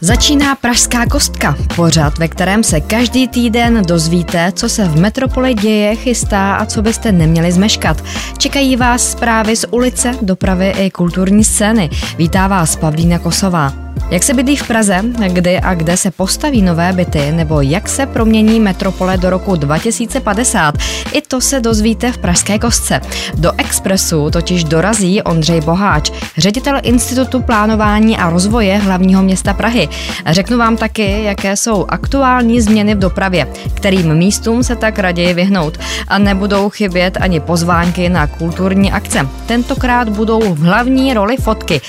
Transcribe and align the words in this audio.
Začíná 0.00 0.54
Pražská 0.54 1.06
kostka, 1.06 1.56
pořad, 1.76 2.18
ve 2.18 2.28
kterém 2.28 2.64
se 2.64 2.80
každý 2.80 3.28
týden 3.28 3.82
dozvíte, 3.88 4.52
co 4.52 4.68
se 4.68 4.84
v 4.84 5.00
metropoli 5.00 5.54
děje, 5.54 5.96
chystá 5.96 6.56
a 6.56 6.66
co 6.66 6.82
byste 6.82 7.12
neměli 7.12 7.52
zmeškat. 7.52 8.04
Čekají 8.38 8.76
vás 8.76 9.10
zprávy 9.10 9.56
z 9.56 9.64
ulice, 9.70 10.14
dopravy 10.22 10.74
i 10.78 10.90
kulturní 10.90 11.44
scény. 11.44 11.90
Vítá 12.18 12.46
vás 12.46 12.76
Pavlína 12.76 13.18
Kosová. 13.18 13.85
Jak 14.10 14.22
se 14.22 14.34
bydlí 14.34 14.56
v 14.56 14.68
Praze, 14.68 15.02
kdy 15.28 15.60
a 15.60 15.74
kde 15.74 15.96
se 15.96 16.10
postaví 16.10 16.62
nové 16.62 16.92
byty, 16.92 17.32
nebo 17.32 17.60
jak 17.60 17.88
se 17.88 18.06
promění 18.06 18.60
metropole 18.60 19.16
do 19.16 19.30
roku 19.30 19.56
2050, 19.56 20.74
i 21.12 21.22
to 21.22 21.40
se 21.40 21.60
dozvíte 21.60 22.12
v 22.12 22.18
Pražské 22.18 22.58
kostce. 22.58 23.00
Do 23.34 23.52
Expressu 23.58 24.30
totiž 24.30 24.64
dorazí 24.64 25.22
Ondřej 25.22 25.60
Boháč, 25.60 26.10
ředitel 26.36 26.78
Institutu 26.82 27.42
plánování 27.42 28.18
a 28.18 28.30
rozvoje 28.30 28.78
hlavního 28.78 29.22
města 29.22 29.54
Prahy. 29.54 29.88
Řeknu 30.26 30.58
vám 30.58 30.76
taky, 30.76 31.22
jaké 31.22 31.56
jsou 31.56 31.86
aktuální 31.88 32.60
změny 32.60 32.94
v 32.94 32.98
dopravě, 32.98 33.48
kterým 33.74 34.14
místům 34.14 34.62
se 34.62 34.76
tak 34.76 34.98
raději 34.98 35.34
vyhnout. 35.34 35.78
A 36.08 36.18
nebudou 36.18 36.70
chybět 36.70 37.18
ani 37.20 37.40
pozvánky 37.40 38.08
na 38.08 38.26
kulturní 38.26 38.92
akce. 38.92 39.28
Tentokrát 39.46 40.08
budou 40.08 40.54
v 40.54 40.58
hlavní 40.58 41.14
roli 41.14 41.36
fotky. 41.36 41.80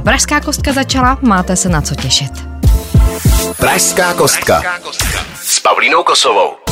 Pražská 0.00 0.40
kostka 0.40 0.72
začala, 0.72 1.18
máte 1.22 1.55
se 1.56 1.68
na 1.68 1.82
co 1.82 1.94
těšit. 1.94 2.32
Pražská 3.56 4.14
kostka 4.14 4.62
s 5.42 5.60
Pavlínou 5.60 6.02
Kosovou. 6.02 6.65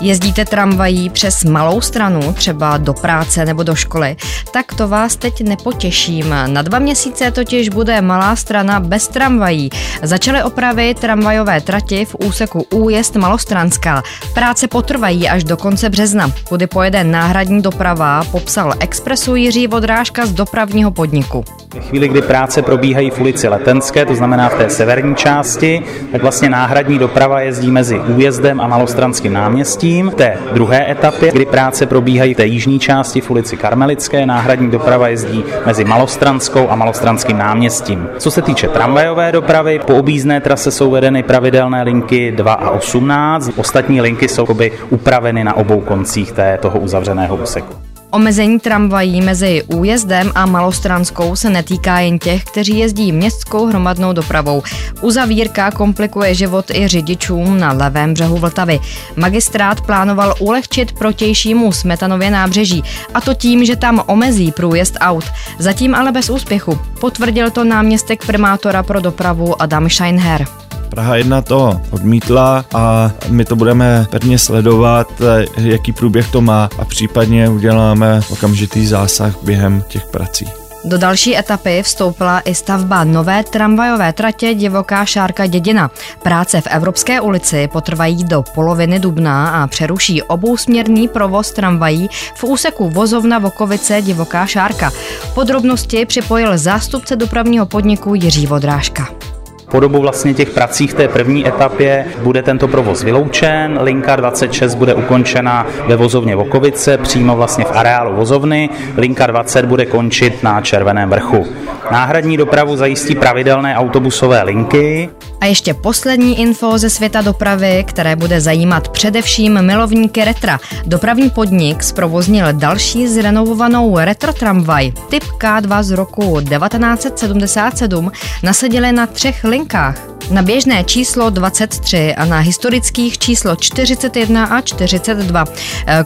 Jezdíte 0.00 0.44
tramvají 0.44 1.10
přes 1.10 1.44
malou 1.44 1.80
stranu, 1.80 2.32
třeba 2.32 2.76
do 2.76 2.92
práce 2.92 3.44
nebo 3.44 3.62
do 3.62 3.74
školy, 3.74 4.16
tak 4.50 4.74
to 4.74 4.88
vás 4.88 5.16
teď 5.16 5.42
nepotěším. 5.42 6.34
Na 6.46 6.62
dva 6.62 6.78
měsíce 6.78 7.30
totiž 7.30 7.68
bude 7.68 8.00
malá 8.00 8.36
strana 8.36 8.80
bez 8.80 9.08
tramvají. 9.08 9.70
Začaly 10.02 10.42
opravy 10.42 10.94
tramvajové 10.94 11.60
trati 11.60 12.04
v 12.04 12.16
úseku 12.24 12.66
Újezd 12.74 13.16
Malostranská. 13.16 14.02
Práce 14.34 14.68
potrvají 14.68 15.28
až 15.28 15.44
do 15.44 15.56
konce 15.56 15.88
března, 15.88 16.32
kudy 16.48 16.66
pojede 16.66 17.04
náhradní 17.04 17.62
doprava, 17.62 18.24
popsal 18.24 18.74
Expressu 18.80 19.36
Jiří 19.36 19.66
Vodrážka 19.66 20.26
z 20.26 20.32
dopravního 20.32 20.90
podniku. 20.90 21.44
V 21.74 21.88
chvíli, 21.88 22.08
kdy 22.08 22.22
práce 22.22 22.62
probíhají 22.62 23.10
v 23.10 23.20
ulici 23.20 23.48
Letenské, 23.48 24.06
to 24.06 24.14
znamená 24.14 24.48
v 24.48 24.54
té 24.54 24.70
severní 24.70 25.16
části, 25.16 25.82
tak 26.12 26.22
vlastně 26.22 26.50
náhradní 26.50 26.98
doprava 26.98 27.40
jezdí 27.40 27.70
mezi 27.70 28.00
Újezdem 28.00 28.60
a 28.60 28.66
Malostranským 28.66 29.32
náměstím 29.32 29.89
v 29.90 30.14
té 30.14 30.36
druhé 30.52 30.90
etapě, 30.90 31.32
kdy 31.32 31.46
práce 31.46 31.86
probíhají 31.86 32.34
v 32.34 32.36
té 32.36 32.46
jižní 32.46 32.78
části 32.78 33.20
v 33.20 33.30
ulici 33.30 33.56
Karmelické, 33.56 34.26
náhradní 34.26 34.70
doprava 34.70 35.08
jezdí 35.08 35.44
mezi 35.66 35.84
Malostranskou 35.84 36.68
a 36.70 36.76
Malostranským 36.76 37.38
náměstím. 37.38 38.08
Co 38.18 38.30
se 38.30 38.42
týče 38.42 38.68
tramvajové 38.68 39.32
dopravy, 39.32 39.80
po 39.86 39.96
objízdné 39.96 40.40
trase 40.40 40.70
jsou 40.70 40.90
vedeny 40.90 41.22
pravidelné 41.22 41.82
linky 41.82 42.32
2 42.32 42.52
a 42.52 42.70
18, 42.70 43.50
ostatní 43.56 44.00
linky 44.00 44.28
jsou 44.28 44.46
upraveny 44.90 45.44
na 45.44 45.56
obou 45.56 45.80
koncích 45.80 46.32
té, 46.32 46.58
toho 46.62 46.78
uzavřeného 46.78 47.36
úseku. 47.36 47.89
Omezení 48.10 48.60
tramvají 48.60 49.20
mezi 49.20 49.62
újezdem 49.62 50.32
a 50.34 50.46
Malostranskou 50.46 51.36
se 51.36 51.50
netýká 51.50 52.00
jen 52.00 52.18
těch, 52.18 52.44
kteří 52.44 52.78
jezdí 52.78 53.12
městskou 53.12 53.66
hromadnou 53.66 54.12
dopravou. 54.12 54.62
Uzavírka 55.00 55.70
komplikuje 55.70 56.34
život 56.34 56.70
i 56.70 56.88
řidičům 56.88 57.60
na 57.60 57.72
levém 57.72 58.14
břehu 58.14 58.36
Vltavy. 58.36 58.80
Magistrát 59.16 59.80
plánoval 59.80 60.34
ulehčit 60.38 60.92
protějšímu 60.92 61.72
Smetanově 61.72 62.30
nábřeží, 62.30 62.84
a 63.14 63.20
to 63.20 63.34
tím, 63.34 63.64
že 63.64 63.76
tam 63.76 64.02
omezí 64.06 64.52
průjezd 64.52 64.96
aut. 65.00 65.24
Zatím 65.58 65.94
ale 65.94 66.12
bez 66.12 66.30
úspěchu. 66.30 66.78
Potvrdil 67.00 67.50
to 67.50 67.64
náměstek 67.64 68.26
primátora 68.26 68.82
pro 68.82 69.00
dopravu 69.00 69.62
Adam 69.62 69.90
Scheinher. 69.90 70.46
Praha 70.90 71.16
1 71.16 71.42
to 71.42 71.80
odmítla 71.90 72.64
a 72.74 73.10
my 73.28 73.44
to 73.44 73.56
budeme 73.56 74.06
pevně 74.10 74.38
sledovat, 74.38 75.08
jaký 75.56 75.92
průběh 75.92 76.30
to 76.30 76.40
má 76.40 76.68
a 76.78 76.84
případně 76.84 77.48
uděláme 77.48 78.20
okamžitý 78.30 78.86
zásah 78.86 79.42
během 79.42 79.82
těch 79.88 80.06
prací. 80.06 80.46
Do 80.84 80.98
další 80.98 81.38
etapy 81.38 81.82
vstoupila 81.82 82.40
i 82.40 82.54
stavba 82.54 83.04
nové 83.04 83.44
tramvajové 83.44 84.12
tratě 84.12 84.54
Divoká 84.54 85.04
šárka 85.04 85.46
Dědina. 85.46 85.90
Práce 86.22 86.60
v 86.60 86.66
Evropské 86.66 87.20
ulici 87.20 87.68
potrvají 87.72 88.24
do 88.24 88.42
poloviny 88.54 88.98
dubna 88.98 89.62
a 89.62 89.66
přeruší 89.66 90.22
obousměrný 90.22 91.08
provoz 91.08 91.50
tramvají 91.52 92.08
v 92.34 92.44
úseku 92.44 92.90
vozovna 92.90 93.38
Vokovice 93.38 94.02
Divoká 94.02 94.46
šárka. 94.46 94.90
Podrobnosti 95.34 96.06
připojil 96.06 96.58
zástupce 96.58 97.16
dopravního 97.16 97.66
podniku 97.66 98.14
Jiří 98.14 98.46
Vodrážka. 98.46 99.29
Po 99.70 99.80
dobu 99.80 100.00
vlastně 100.00 100.34
těch 100.34 100.50
prací 100.50 100.86
v 100.86 100.94
té 100.94 101.08
první 101.08 101.48
etapě 101.48 102.06
bude 102.22 102.42
tento 102.42 102.68
provoz 102.68 103.02
vyloučen, 103.02 103.78
linka 103.82 104.16
26 104.16 104.74
bude 104.74 104.94
ukončena 104.94 105.66
ve 105.86 105.96
vozovně 105.96 106.36
Vokovice, 106.36 106.98
přímo 106.98 107.36
vlastně 107.36 107.64
v 107.64 107.76
areálu 107.76 108.16
vozovny, 108.16 108.70
linka 108.96 109.26
20 109.26 109.64
bude 109.64 109.86
končit 109.86 110.42
na 110.42 110.60
Červeném 110.60 111.10
vrchu. 111.10 111.46
Náhradní 111.90 112.36
dopravu 112.36 112.76
zajistí 112.76 113.14
pravidelné 113.14 113.76
autobusové 113.76 114.42
linky. 114.42 115.10
A 115.40 115.46
ještě 115.46 115.74
poslední 115.74 116.40
info 116.40 116.78
ze 116.78 116.90
světa 116.90 117.20
dopravy, 117.20 117.84
které 117.88 118.16
bude 118.16 118.40
zajímat 118.40 118.88
především 118.88 119.62
milovníky 119.62 120.24
retra. 120.24 120.60
Dopravní 120.86 121.30
podnik 121.30 121.82
zprovoznil 121.82 122.46
další 122.52 123.08
zrenovovanou 123.08 123.98
retro 123.98 124.32
tramvaj. 124.32 124.92
Typ 125.10 125.24
K2 125.24 125.82
z 125.82 125.90
roku 125.90 126.40
1977 126.40 128.12
nasadili 128.42 128.92
na 128.92 129.06
třech 129.06 129.44
linkách. 129.44 129.96
Na 130.30 130.42
běžné 130.42 130.84
číslo 130.84 131.30
23 131.30 132.14
a 132.14 132.24
na 132.24 132.38
historických 132.38 133.18
číslo 133.18 133.56
41 133.56 134.44
a 134.44 134.60
42. 134.60 135.44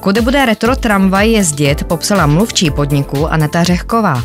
Kudy 0.00 0.20
bude 0.20 0.46
retro 0.46 0.76
tramvaj 0.76 1.30
jezdit, 1.30 1.84
popsala 1.84 2.26
mluvčí 2.26 2.70
podniku 2.70 3.26
Aneta 3.26 3.64
Řehková. 3.64 4.24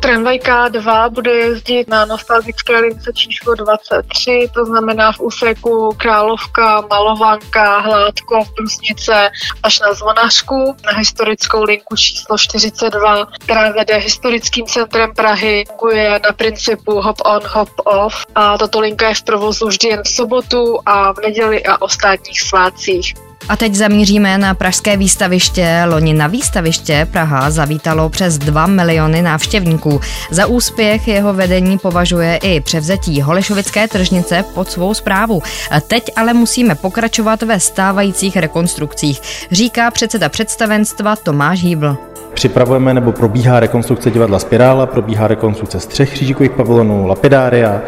Tramvaj 0.00 0.38
K2 0.38 1.10
bude 1.10 1.30
jezdit 1.30 1.88
na 1.88 2.04
nostalgické 2.04 2.80
lince 2.80 3.12
číslo 3.12 3.54
23, 3.54 4.48
to 4.54 4.64
znamená 4.64 5.12
v 5.12 5.20
úseku 5.20 5.94
Královka, 5.96 6.80
Malovanka, 6.90 7.78
Hládko, 7.78 8.44
Prusnice 8.56 9.30
až 9.62 9.80
na 9.80 9.94
Zvonařku, 9.94 10.76
na 10.86 10.92
historickou 10.98 11.62
linku 11.62 11.96
číslo 11.96 12.38
42, 12.38 13.26
která 13.40 13.72
vede 13.72 13.96
historickým 13.96 14.66
centrem 14.66 15.14
Prahy, 15.14 15.64
funguje 15.68 16.20
na 16.24 16.32
principu 16.32 17.00
hop 17.00 17.16
on, 17.24 17.40
hop 17.44 17.70
off 17.84 18.26
a 18.34 18.58
tato 18.58 18.80
linka 18.80 19.08
je 19.08 19.14
v 19.14 19.22
provozu 19.22 19.66
vždy 19.68 19.88
jen 19.88 20.02
v 20.02 20.08
sobotu 20.08 20.78
a 20.86 21.12
v 21.12 21.18
neděli 21.18 21.64
a 21.64 21.82
ostatních 21.82 22.40
svátcích. 22.40 23.29
A 23.50 23.56
teď 23.56 23.74
zamíříme 23.74 24.38
na 24.38 24.54
pražské 24.54 24.96
výstaviště. 24.96 25.82
Loni 25.86 26.14
na 26.14 26.26
výstaviště 26.26 27.08
Praha 27.10 27.50
zavítalo 27.50 28.08
přes 28.08 28.38
2 28.38 28.66
miliony 28.66 29.22
návštěvníků. 29.22 30.00
Za 30.30 30.46
úspěch 30.46 31.08
jeho 31.08 31.34
vedení 31.34 31.78
považuje 31.78 32.36
i 32.36 32.60
převzetí 32.60 33.22
Holešovické 33.22 33.88
tržnice 33.88 34.44
pod 34.54 34.70
svou 34.70 34.94
zprávu. 34.94 35.42
Teď 35.86 36.04
ale 36.16 36.34
musíme 36.34 36.74
pokračovat 36.74 37.42
ve 37.42 37.60
stávajících 37.60 38.36
rekonstrukcích, 38.36 39.20
říká 39.50 39.90
předseda 39.90 40.28
představenstva 40.28 41.16
Tomáš 41.16 41.62
Hýbl. 41.62 42.09
Připravujeme 42.34 42.94
nebo 42.94 43.12
probíhá 43.12 43.60
rekonstrukce 43.60 44.10
divadla 44.10 44.38
Spirála, 44.38 44.86
probíhá 44.86 45.28
rekonstrukce 45.28 45.80
střech 45.80 46.12
křížikových 46.12 46.50
pavilonů 46.50 47.06
Lapidária 47.06 47.80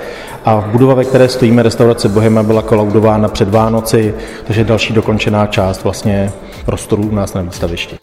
a 0.44 0.64
budova, 0.72 0.94
ve 0.94 1.04
které 1.04 1.28
stojíme, 1.28 1.62
restaurace 1.62 2.08
Bohema, 2.08 2.42
byla 2.42 2.62
kolaudována 2.62 3.28
před 3.28 3.48
Vánoci, 3.48 4.14
takže 4.44 4.64
další 4.64 4.92
dokončená 4.92 5.47
část 5.47 5.84
vlastně 5.84 6.32
prostorů 6.64 7.02
u 7.02 7.14
nás 7.14 7.34
na 7.34 7.42
výstavišti. 7.42 7.97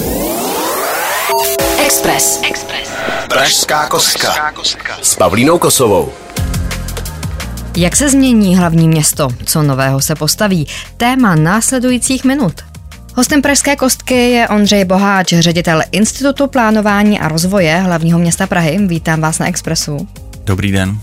Express. 1.85 2.41
Express. 2.49 2.89
Pražská 3.29 3.87
kostka 3.87 4.97
s 5.01 5.15
Pavlínou 5.15 5.57
Kosovou. 5.57 6.09
Jak 7.77 7.95
se 7.95 8.09
změní 8.09 8.57
hlavní 8.57 8.87
město? 8.87 9.27
Co 9.45 9.63
nového 9.63 10.01
se 10.01 10.15
postaví? 10.15 10.67
Téma 10.97 11.35
následujících 11.35 12.23
minut. 12.23 12.68
Hostem 13.19 13.41
Pražské 13.41 13.75
kostky 13.75 14.29
je 14.29 14.47
Ondřej 14.47 14.85
Boháč, 14.85 15.33
ředitel 15.39 15.81
Institutu 15.91 16.47
plánování 16.47 17.19
a 17.19 17.27
rozvoje 17.27 17.77
hlavního 17.77 18.19
města 18.19 18.47
Prahy. 18.47 18.77
Vítám 18.87 19.21
vás 19.21 19.39
na 19.39 19.47
Expressu. 19.47 20.07
Dobrý 20.45 20.71
den. 20.71 20.99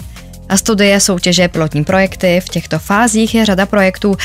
A 0.48 0.56
studie, 0.56 1.00
soutěže, 1.00 1.48
pilotní 1.48 1.84
projekty. 1.84 2.40
V 2.40 2.48
těchto 2.48 2.78
fázích 2.78 3.34
je 3.34 3.46
řada 3.46 3.66
projektů, 3.66 4.16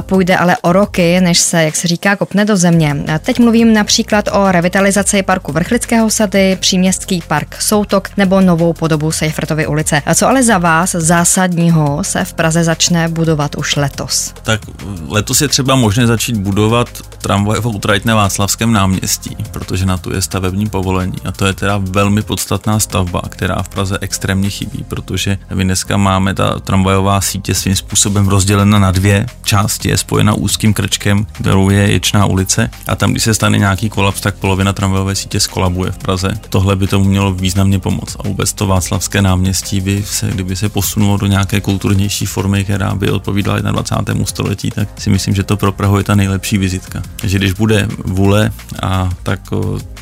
půjde 0.00 0.36
ale 0.36 0.56
o 0.62 0.72
roky, 0.72 1.20
než 1.20 1.38
se, 1.38 1.62
jak 1.62 1.76
se 1.76 1.88
říká, 1.88 2.16
kopne 2.16 2.44
do 2.44 2.56
země. 2.56 2.96
Teď 3.20 3.38
mluvím 3.38 3.72
například 3.72 4.28
o 4.32 4.52
revitalizaci 4.52 5.22
parku 5.22 5.52
Vrchlického 5.52 6.10
sady, 6.10 6.56
příměstský 6.60 7.22
park 7.28 7.62
Soutok 7.62 8.08
nebo 8.16 8.40
novou 8.40 8.72
podobu 8.72 9.12
Sejfrtovy 9.12 9.66
ulice. 9.66 10.02
A 10.06 10.14
co 10.14 10.28
ale 10.28 10.42
za 10.42 10.58
vás 10.58 10.90
zásadního 10.92 12.04
se 12.04 12.24
v 12.24 12.32
Praze 12.32 12.64
začne 12.64 13.08
budovat 13.08 13.54
už 13.54 13.76
letos? 13.76 14.34
Tak 14.42 14.60
letos 15.08 15.40
je 15.40 15.48
třeba 15.48 15.76
možné 15.76 16.06
začít 16.06 16.36
budovat 16.36 16.88
tramvajovou 17.22 17.78
trať 17.78 18.04
na 18.04 18.14
Václavském 18.14 18.72
náměstí, 18.72 19.36
protože 19.50 19.86
na 19.86 19.98
to 19.98 20.14
je 20.14 20.22
stavební 20.22 20.68
povolení 20.68 21.18
a 21.24 21.32
to 21.32 21.46
je 21.46 21.52
teda 21.52 21.78
velmi 21.82 22.22
podstatná 22.22 22.80
stavba, 22.80 23.22
která 23.28 23.62
v 23.62 23.68
Praze 23.68 23.98
extrémně 24.00 24.50
chybí, 24.50 24.84
protože 24.88 25.38
vy 25.50 25.64
dneska 25.68 25.96
máme 25.96 26.34
ta 26.34 26.58
tramvajová 26.60 27.20
sítě 27.20 27.54
svým 27.54 27.76
způsobem 27.76 28.28
rozdělena 28.28 28.78
na 28.78 28.90
dvě 28.90 29.26
části, 29.44 29.88
je 29.88 29.96
spojena 29.96 30.34
úzkým 30.34 30.74
krčkem, 30.74 31.26
kterou 31.32 31.70
je 31.70 31.92
Ječná 31.92 32.26
ulice 32.26 32.70
a 32.86 32.96
tam, 32.96 33.10
když 33.10 33.22
se 33.22 33.34
stane 33.34 33.58
nějaký 33.58 33.88
kolaps, 33.88 34.20
tak 34.20 34.34
polovina 34.34 34.72
tramvajové 34.72 35.14
sítě 35.14 35.40
skolabuje 35.40 35.92
v 35.92 35.98
Praze. 35.98 36.30
Tohle 36.48 36.76
by 36.76 36.86
tomu 36.86 37.04
mělo 37.04 37.32
významně 37.32 37.78
pomoct 37.78 38.16
a 38.20 38.28
vůbec 38.28 38.52
to 38.52 38.66
Václavské 38.66 39.22
náměstí 39.22 39.80
by 39.80 40.02
se, 40.02 40.30
kdyby 40.30 40.56
se 40.56 40.68
posunulo 40.68 41.16
do 41.16 41.26
nějaké 41.26 41.60
kulturnější 41.60 42.26
formy, 42.26 42.64
která 42.64 42.94
by 42.94 43.10
odpovídala 43.10 43.60
21. 43.60 44.26
století, 44.26 44.70
tak 44.70 44.88
si 44.98 45.10
myslím, 45.10 45.34
že 45.34 45.42
to 45.42 45.56
pro 45.56 45.72
Prahu 45.72 45.98
je 45.98 46.04
ta 46.04 46.14
nejlepší 46.14 46.58
vizitka. 46.58 47.02
Že 47.24 47.38
když 47.38 47.52
bude 47.52 47.88
vůle 48.04 48.50
a 48.82 49.10
tak 49.22 49.40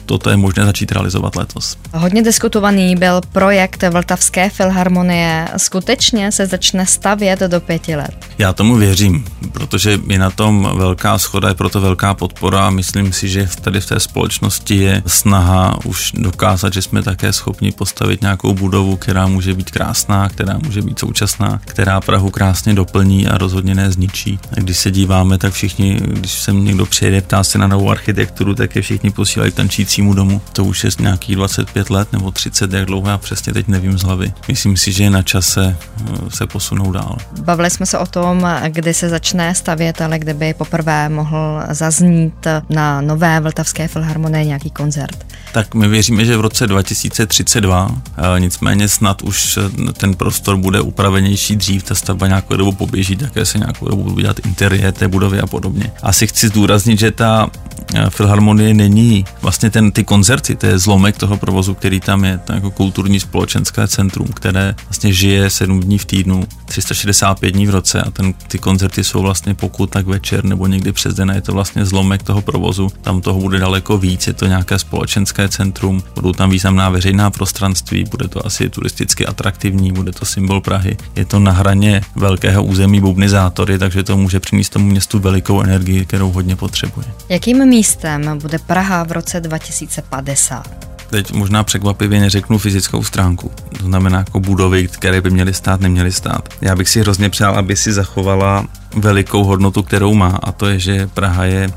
toto 0.06 0.30
je 0.30 0.36
možné 0.36 0.64
začít 0.64 0.92
realizovat 0.92 1.36
letos. 1.36 1.76
Hodně 1.94 2.22
diskutovaný 2.22 2.96
byl 2.96 3.20
projekt 3.32 3.84
Vltavské 3.90 4.50
filharmonie. 4.50 5.48
Skutečně 5.56 6.32
se 6.32 6.46
začne 6.46 6.86
stavět 6.86 7.40
do 7.40 7.60
pěti 7.60 7.96
let? 7.96 8.25
Já 8.38 8.52
tomu 8.52 8.76
věřím, 8.76 9.24
protože 9.52 10.00
je 10.06 10.18
na 10.18 10.30
tom 10.30 10.70
velká 10.76 11.18
schoda, 11.18 11.48
je 11.48 11.54
proto 11.54 11.80
velká 11.80 12.14
podpora 12.14 12.70
myslím 12.70 13.12
si, 13.12 13.28
že 13.28 13.48
tady 13.60 13.80
v 13.80 13.86
té 13.86 14.00
společnosti 14.00 14.76
je 14.76 15.02
snaha 15.06 15.78
už 15.84 16.12
dokázat, 16.14 16.72
že 16.72 16.82
jsme 16.82 17.02
také 17.02 17.32
schopni 17.32 17.72
postavit 17.72 18.22
nějakou 18.22 18.54
budovu, 18.54 18.96
která 18.96 19.26
může 19.26 19.54
být 19.54 19.70
krásná, 19.70 20.28
která 20.28 20.58
může 20.64 20.82
být 20.82 20.98
současná, 20.98 21.60
která 21.64 22.00
Prahu 22.00 22.30
krásně 22.30 22.74
doplní 22.74 23.26
a 23.26 23.38
rozhodně 23.38 23.74
ne 23.74 23.90
zničí. 23.90 24.38
A 24.52 24.60
když 24.60 24.78
se 24.78 24.90
díváme, 24.90 25.38
tak 25.38 25.52
všichni, 25.52 26.00
když 26.04 26.32
sem 26.32 26.64
někdo 26.64 26.86
přijede, 26.86 27.20
ptá 27.20 27.44
se 27.44 27.58
na 27.58 27.66
novou 27.66 27.90
architekturu, 27.90 28.54
tak 28.54 28.76
je 28.76 28.82
všichni 28.82 29.10
posílají 29.10 29.52
tančící 29.52 29.96
domácímu 29.96 30.14
domu. 30.14 30.40
To 30.52 30.64
už 30.64 30.84
je 30.84 30.90
nějakých 31.00 31.36
25 31.36 31.90
let 31.90 32.12
nebo 32.12 32.30
30, 32.30 32.72
jak 32.72 32.86
dlouho 32.86 33.08
já 33.08 33.18
přesně 33.18 33.52
teď 33.52 33.68
nevím 33.68 33.98
z 33.98 34.02
hlavy. 34.02 34.32
Myslím 34.48 34.76
si, 34.76 34.92
že 34.92 35.04
je 35.04 35.10
na 35.10 35.22
čase 35.22 35.76
eh, 35.76 36.30
se 36.30 36.46
posunout 36.46 36.92
dál. 36.92 37.16
Bavili 37.40 37.70
jsme 37.70 37.86
se 37.86 37.98
o 37.98 38.06
tom, 38.06 38.25
kdy 38.68 38.94
se 38.94 39.08
začne 39.08 39.54
stavět, 39.54 40.00
ale 40.00 40.18
kdyby 40.18 40.54
poprvé 40.54 41.08
mohl 41.08 41.62
zaznít 41.70 42.46
na 42.70 43.00
nové 43.00 43.40
Vltavské 43.40 43.88
filharmonie 43.88 44.44
nějaký 44.44 44.70
koncert. 44.70 45.26
Tak 45.52 45.74
my 45.74 45.88
věříme, 45.88 46.24
že 46.24 46.36
v 46.36 46.40
roce 46.40 46.66
2032, 46.66 47.90
eh, 48.36 48.40
nicméně 48.40 48.88
snad 48.88 49.22
už 49.22 49.56
eh, 49.56 49.92
ten 49.92 50.14
prostor 50.14 50.56
bude 50.56 50.80
upravenější 50.80 51.56
dřív, 51.56 51.82
ta 51.82 51.94
stavba 51.94 52.26
nějakou 52.26 52.56
dobu 52.56 52.72
poběží, 52.72 53.16
také 53.16 53.44
se 53.44 53.58
nějakou 53.58 53.88
dobu 53.88 54.02
budou 54.02 54.20
dělat 54.20 54.46
interiér 54.46 54.92
té 54.92 55.08
budovy 55.08 55.40
a 55.40 55.46
podobně. 55.46 55.92
Asi 56.02 56.26
chci 56.26 56.48
zdůraznit, 56.48 56.98
že 56.98 57.10
ta 57.10 57.50
filharmonie 58.08 58.74
není 58.74 59.24
vlastně 59.42 59.70
ten, 59.70 59.92
ty 59.92 60.04
koncerty, 60.04 60.56
to 60.56 60.66
je 60.66 60.78
zlomek 60.78 61.16
toho 61.16 61.36
provozu, 61.36 61.74
který 61.74 62.00
tam 62.00 62.24
je, 62.24 62.38
to 62.38 62.52
jako 62.52 62.70
kulturní 62.70 63.20
společenské 63.20 63.88
centrum, 63.88 64.26
které 64.26 64.74
vlastně 64.88 65.12
žije 65.12 65.50
sedm 65.50 65.80
dní 65.80 65.98
v 65.98 66.04
týdnu, 66.04 66.44
365 66.64 67.50
dní 67.50 67.66
v 67.66 67.70
roce 67.70 68.02
a 68.02 68.10
ten, 68.16 68.32
ty 68.32 68.58
koncerty 68.58 69.04
jsou 69.04 69.22
vlastně 69.22 69.54
pokud 69.54 69.90
tak 69.90 70.06
večer 70.06 70.44
nebo 70.44 70.66
někdy 70.66 70.92
přes 70.92 71.14
den 71.14 71.32
je 71.34 71.40
to 71.40 71.52
vlastně 71.52 71.84
zlomek 71.84 72.22
toho 72.22 72.42
provozu, 72.42 72.88
tam 73.02 73.20
toho 73.20 73.40
bude 73.40 73.58
daleko 73.58 73.98
víc, 73.98 74.26
je 74.26 74.32
to 74.32 74.46
nějaké 74.46 74.78
společenské 74.78 75.48
centrum, 75.48 76.02
budou 76.14 76.32
tam 76.32 76.50
významná 76.50 76.88
veřejná 76.88 77.30
prostranství, 77.30 78.04
bude 78.04 78.28
to 78.28 78.46
asi 78.46 78.68
turisticky 78.68 79.26
atraktivní, 79.26 79.92
bude 79.92 80.12
to 80.12 80.24
symbol 80.24 80.60
Prahy, 80.60 80.96
je 81.16 81.24
to 81.24 81.38
na 81.38 81.52
hraně 81.52 82.00
velkého 82.16 82.64
území 82.64 83.00
bubnizátory, 83.00 83.78
takže 83.78 84.02
to 84.02 84.16
může 84.16 84.40
přinést 84.40 84.68
tomu 84.68 84.86
městu 84.86 85.18
velikou 85.18 85.62
energii, 85.62 86.04
kterou 86.04 86.32
hodně 86.32 86.56
potřebuje. 86.56 87.06
Jakým 87.28 87.66
místem 87.66 88.38
bude 88.38 88.58
Praha 88.58 89.04
v 89.04 89.12
roce 89.12 89.40
2050? 89.40 90.85
Teď 91.10 91.32
možná 91.32 91.64
překvapivě 91.64 92.20
neřeknu 92.20 92.58
fyzickou 92.58 93.02
stránku. 93.02 93.50
To 93.78 93.84
znamená 93.84 94.18
jako 94.18 94.40
budovy, 94.40 94.88
které 94.88 95.20
by 95.20 95.30
měly 95.30 95.54
stát, 95.54 95.80
neměly 95.80 96.12
stát. 96.12 96.48
Já 96.60 96.76
bych 96.76 96.88
si 96.88 97.00
hrozně 97.00 97.30
přál, 97.30 97.54
aby 97.54 97.76
si 97.76 97.92
zachovala 97.92 98.66
velikou 98.94 99.44
hodnotu, 99.44 99.82
kterou 99.82 100.14
má, 100.14 100.38
a 100.42 100.52
to 100.52 100.66
je, 100.66 100.78
že 100.78 101.06
Praha 101.06 101.44
je 101.44 101.72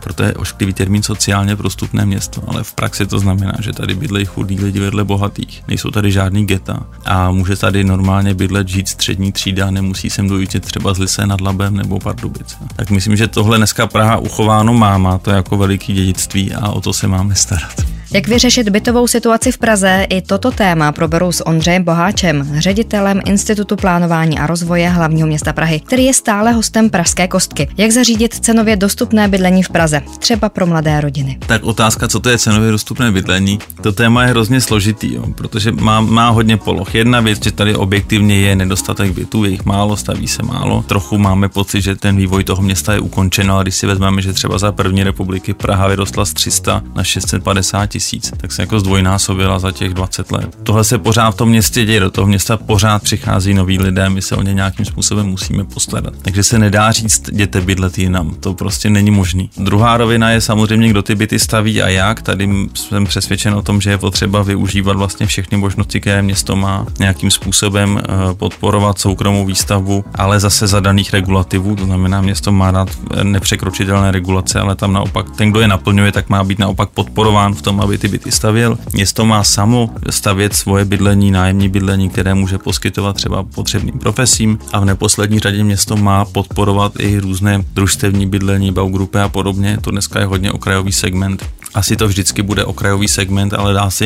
proto 0.00 0.22
je 0.22 0.34
ošklivý 0.34 0.72
termín 0.72 1.02
sociálně 1.02 1.56
prostupné 1.56 2.06
město, 2.06 2.42
ale 2.46 2.64
v 2.64 2.72
praxi 2.72 3.06
to 3.06 3.18
znamená, 3.18 3.52
že 3.60 3.72
tady 3.72 3.94
bydlejí 3.94 4.26
chudí 4.26 4.60
lidi 4.60 4.80
vedle 4.80 5.04
bohatých, 5.04 5.62
nejsou 5.68 5.90
tady 5.90 6.12
žádný 6.12 6.46
geta 6.46 6.86
a 7.04 7.30
může 7.30 7.56
tady 7.56 7.84
normálně 7.84 8.34
bydlet, 8.34 8.68
žít 8.68 8.88
střední 8.88 9.32
třída, 9.32 9.70
nemusí 9.70 10.10
sem 10.10 10.28
dojít 10.28 10.60
třeba 10.60 10.94
z 10.94 10.98
Lise 10.98 11.26
nad 11.26 11.40
Labem 11.40 11.76
nebo 11.76 11.98
Pardubice. 11.98 12.56
Tak 12.76 12.90
myslím, 12.90 13.16
že 13.16 13.28
tohle 13.28 13.56
dneska 13.56 13.86
Praha 13.86 14.16
uchováno 14.16 14.72
má, 14.72 14.98
má 14.98 15.18
to 15.18 15.30
jako 15.30 15.56
veliký 15.56 15.92
dědictví 15.92 16.52
a 16.52 16.68
o 16.68 16.80
to 16.80 16.92
se 16.92 17.08
máme 17.08 17.34
starat. 17.34 17.99
Jak 18.12 18.28
vyřešit 18.28 18.68
bytovou 18.68 19.06
situaci 19.06 19.52
v 19.52 19.58
Praze? 19.58 20.06
I 20.08 20.22
toto 20.22 20.50
téma 20.50 20.92
proberu 20.92 21.32
s 21.32 21.46
Ondřejem 21.46 21.84
Boháčem, 21.84 22.52
ředitelem 22.58 23.20
Institutu 23.26 23.76
plánování 23.76 24.38
a 24.38 24.46
rozvoje 24.46 24.88
hlavního 24.88 25.28
města 25.28 25.52
Prahy, 25.52 25.80
který 25.80 26.04
je 26.04 26.14
stále 26.14 26.52
hostem 26.52 26.90
Pražské 26.90 27.28
kostky. 27.28 27.68
Jak 27.76 27.90
zařídit 27.90 28.34
cenově 28.34 28.76
dostupné 28.76 29.28
bydlení 29.28 29.62
v 29.62 29.68
Praze, 29.68 30.02
třeba 30.18 30.48
pro 30.48 30.66
mladé 30.66 31.00
rodiny? 31.00 31.38
Tak 31.46 31.64
otázka, 31.64 32.08
co 32.08 32.20
to 32.20 32.28
je 32.28 32.38
cenově 32.38 32.70
dostupné 32.70 33.12
bydlení, 33.12 33.58
to 33.82 33.92
téma 33.92 34.22
je 34.22 34.28
hrozně 34.28 34.60
složitý, 34.60 35.14
jo, 35.14 35.24
protože 35.34 35.72
má, 35.72 36.00
má 36.00 36.28
hodně 36.28 36.56
poloh. 36.56 36.94
Jedna 36.94 37.20
věc, 37.20 37.44
že 37.44 37.52
tady 37.52 37.74
objektivně 37.74 38.40
je 38.40 38.56
nedostatek 38.56 39.12
bytů, 39.12 39.44
je 39.44 39.50
jich 39.50 39.64
málo, 39.64 39.96
staví 39.96 40.28
se 40.28 40.42
málo. 40.42 40.84
Trochu 40.86 41.18
máme 41.18 41.48
pocit, 41.48 41.80
že 41.80 41.96
ten 41.96 42.16
vývoj 42.16 42.44
toho 42.44 42.62
města 42.62 42.92
je 42.92 43.00
ukončen, 43.00 43.50
ale 43.50 43.64
když 43.64 43.74
si 43.74 43.86
vezmeme, 43.86 44.22
že 44.22 44.32
třeba 44.32 44.58
za 44.58 44.72
první 44.72 45.04
republiky 45.04 45.54
Praha 45.54 45.88
vyrostla 45.88 46.24
z 46.24 46.32
300 46.32 46.82
na 46.94 47.04
650 47.04 47.99
tisíc, 48.00 48.32
tak 48.36 48.52
se 48.52 48.62
jako 48.62 48.80
zdvojnásobila 48.80 49.58
za 49.58 49.72
těch 49.72 49.94
20 49.94 50.32
let. 50.32 50.58
Tohle 50.62 50.84
se 50.84 50.98
pořád 50.98 51.30
v 51.30 51.34
tom 51.34 51.48
městě 51.48 51.84
děje, 51.84 52.00
do 52.00 52.10
toho 52.10 52.26
města 52.26 52.56
pořád 52.56 53.02
přichází 53.02 53.54
noví 53.54 53.78
lidé, 53.78 54.08
my 54.08 54.22
se 54.22 54.36
o 54.36 54.42
ně 54.42 54.54
nějakým 54.54 54.84
způsobem 54.84 55.26
musíme 55.26 55.64
postarat. 55.64 56.14
Takže 56.22 56.42
se 56.42 56.58
nedá 56.58 56.92
říct, 56.92 57.28
jděte 57.28 57.60
bydlet 57.60 57.98
jinam, 57.98 58.34
to 58.40 58.54
prostě 58.54 58.90
není 58.90 59.10
možný. 59.10 59.50
Druhá 59.56 59.96
rovina 59.96 60.30
je 60.30 60.40
samozřejmě, 60.40 60.88
kdo 60.88 61.02
ty 61.02 61.14
byty 61.14 61.38
staví 61.38 61.82
a 61.82 61.88
jak. 61.88 62.22
Tady 62.22 62.48
jsem 62.74 63.04
přesvědčen 63.04 63.54
o 63.54 63.62
tom, 63.62 63.80
že 63.80 63.90
je 63.90 63.98
potřeba 63.98 64.42
využívat 64.42 64.96
vlastně 64.96 65.26
všechny 65.26 65.58
možnosti, 65.58 66.00
které 66.00 66.22
město 66.22 66.56
má, 66.56 66.86
nějakým 66.98 67.30
způsobem 67.30 68.00
eh, 68.00 68.34
podporovat 68.34 68.98
soukromou 68.98 69.44
výstavbu, 69.44 70.04
ale 70.14 70.40
zase 70.40 70.66
za 70.66 70.80
daných 70.80 71.12
regulativů, 71.12 71.76
to 71.76 71.84
znamená, 71.84 72.20
město 72.20 72.52
má 72.52 72.70
dát 72.70 72.88
nepřekročitelné 73.22 74.10
regulace, 74.10 74.60
ale 74.60 74.76
tam 74.76 74.92
naopak 74.92 75.30
ten, 75.36 75.50
kdo 75.50 75.60
je 75.60 75.68
naplňuje, 75.68 76.12
tak 76.12 76.28
má 76.28 76.44
být 76.44 76.58
naopak 76.58 76.88
podporován 76.88 77.54
v 77.54 77.62
tom, 77.62 77.80
aby 77.80 77.89
ty 77.98 78.08
byty 78.08 78.32
stavěl. 78.32 78.78
Město 78.92 79.24
má 79.24 79.44
samo 79.44 79.90
stavět 80.10 80.54
svoje 80.54 80.84
bydlení, 80.84 81.30
nájemní 81.30 81.68
bydlení, 81.68 82.10
které 82.10 82.34
může 82.34 82.58
poskytovat 82.58 83.16
třeba 83.16 83.42
potřebným 83.42 83.98
profesím 83.98 84.58
a 84.72 84.80
v 84.80 84.84
neposlední 84.84 85.38
řadě 85.38 85.64
město 85.64 85.96
má 85.96 86.24
podporovat 86.24 86.92
i 86.98 87.18
různé 87.18 87.64
družstevní 87.74 88.26
bydlení, 88.26 88.72
baugrupy 88.72 89.18
a 89.18 89.28
podobně. 89.28 89.78
To 89.80 89.90
dneska 89.90 90.20
je 90.20 90.26
hodně 90.26 90.52
okrajový 90.52 90.92
segment 90.92 91.46
asi 91.74 91.96
to 91.96 92.08
vždycky 92.08 92.42
bude 92.42 92.64
okrajový 92.64 93.08
segment, 93.08 93.54
ale 93.54 93.74
dá 93.74 93.90
se, 93.90 94.04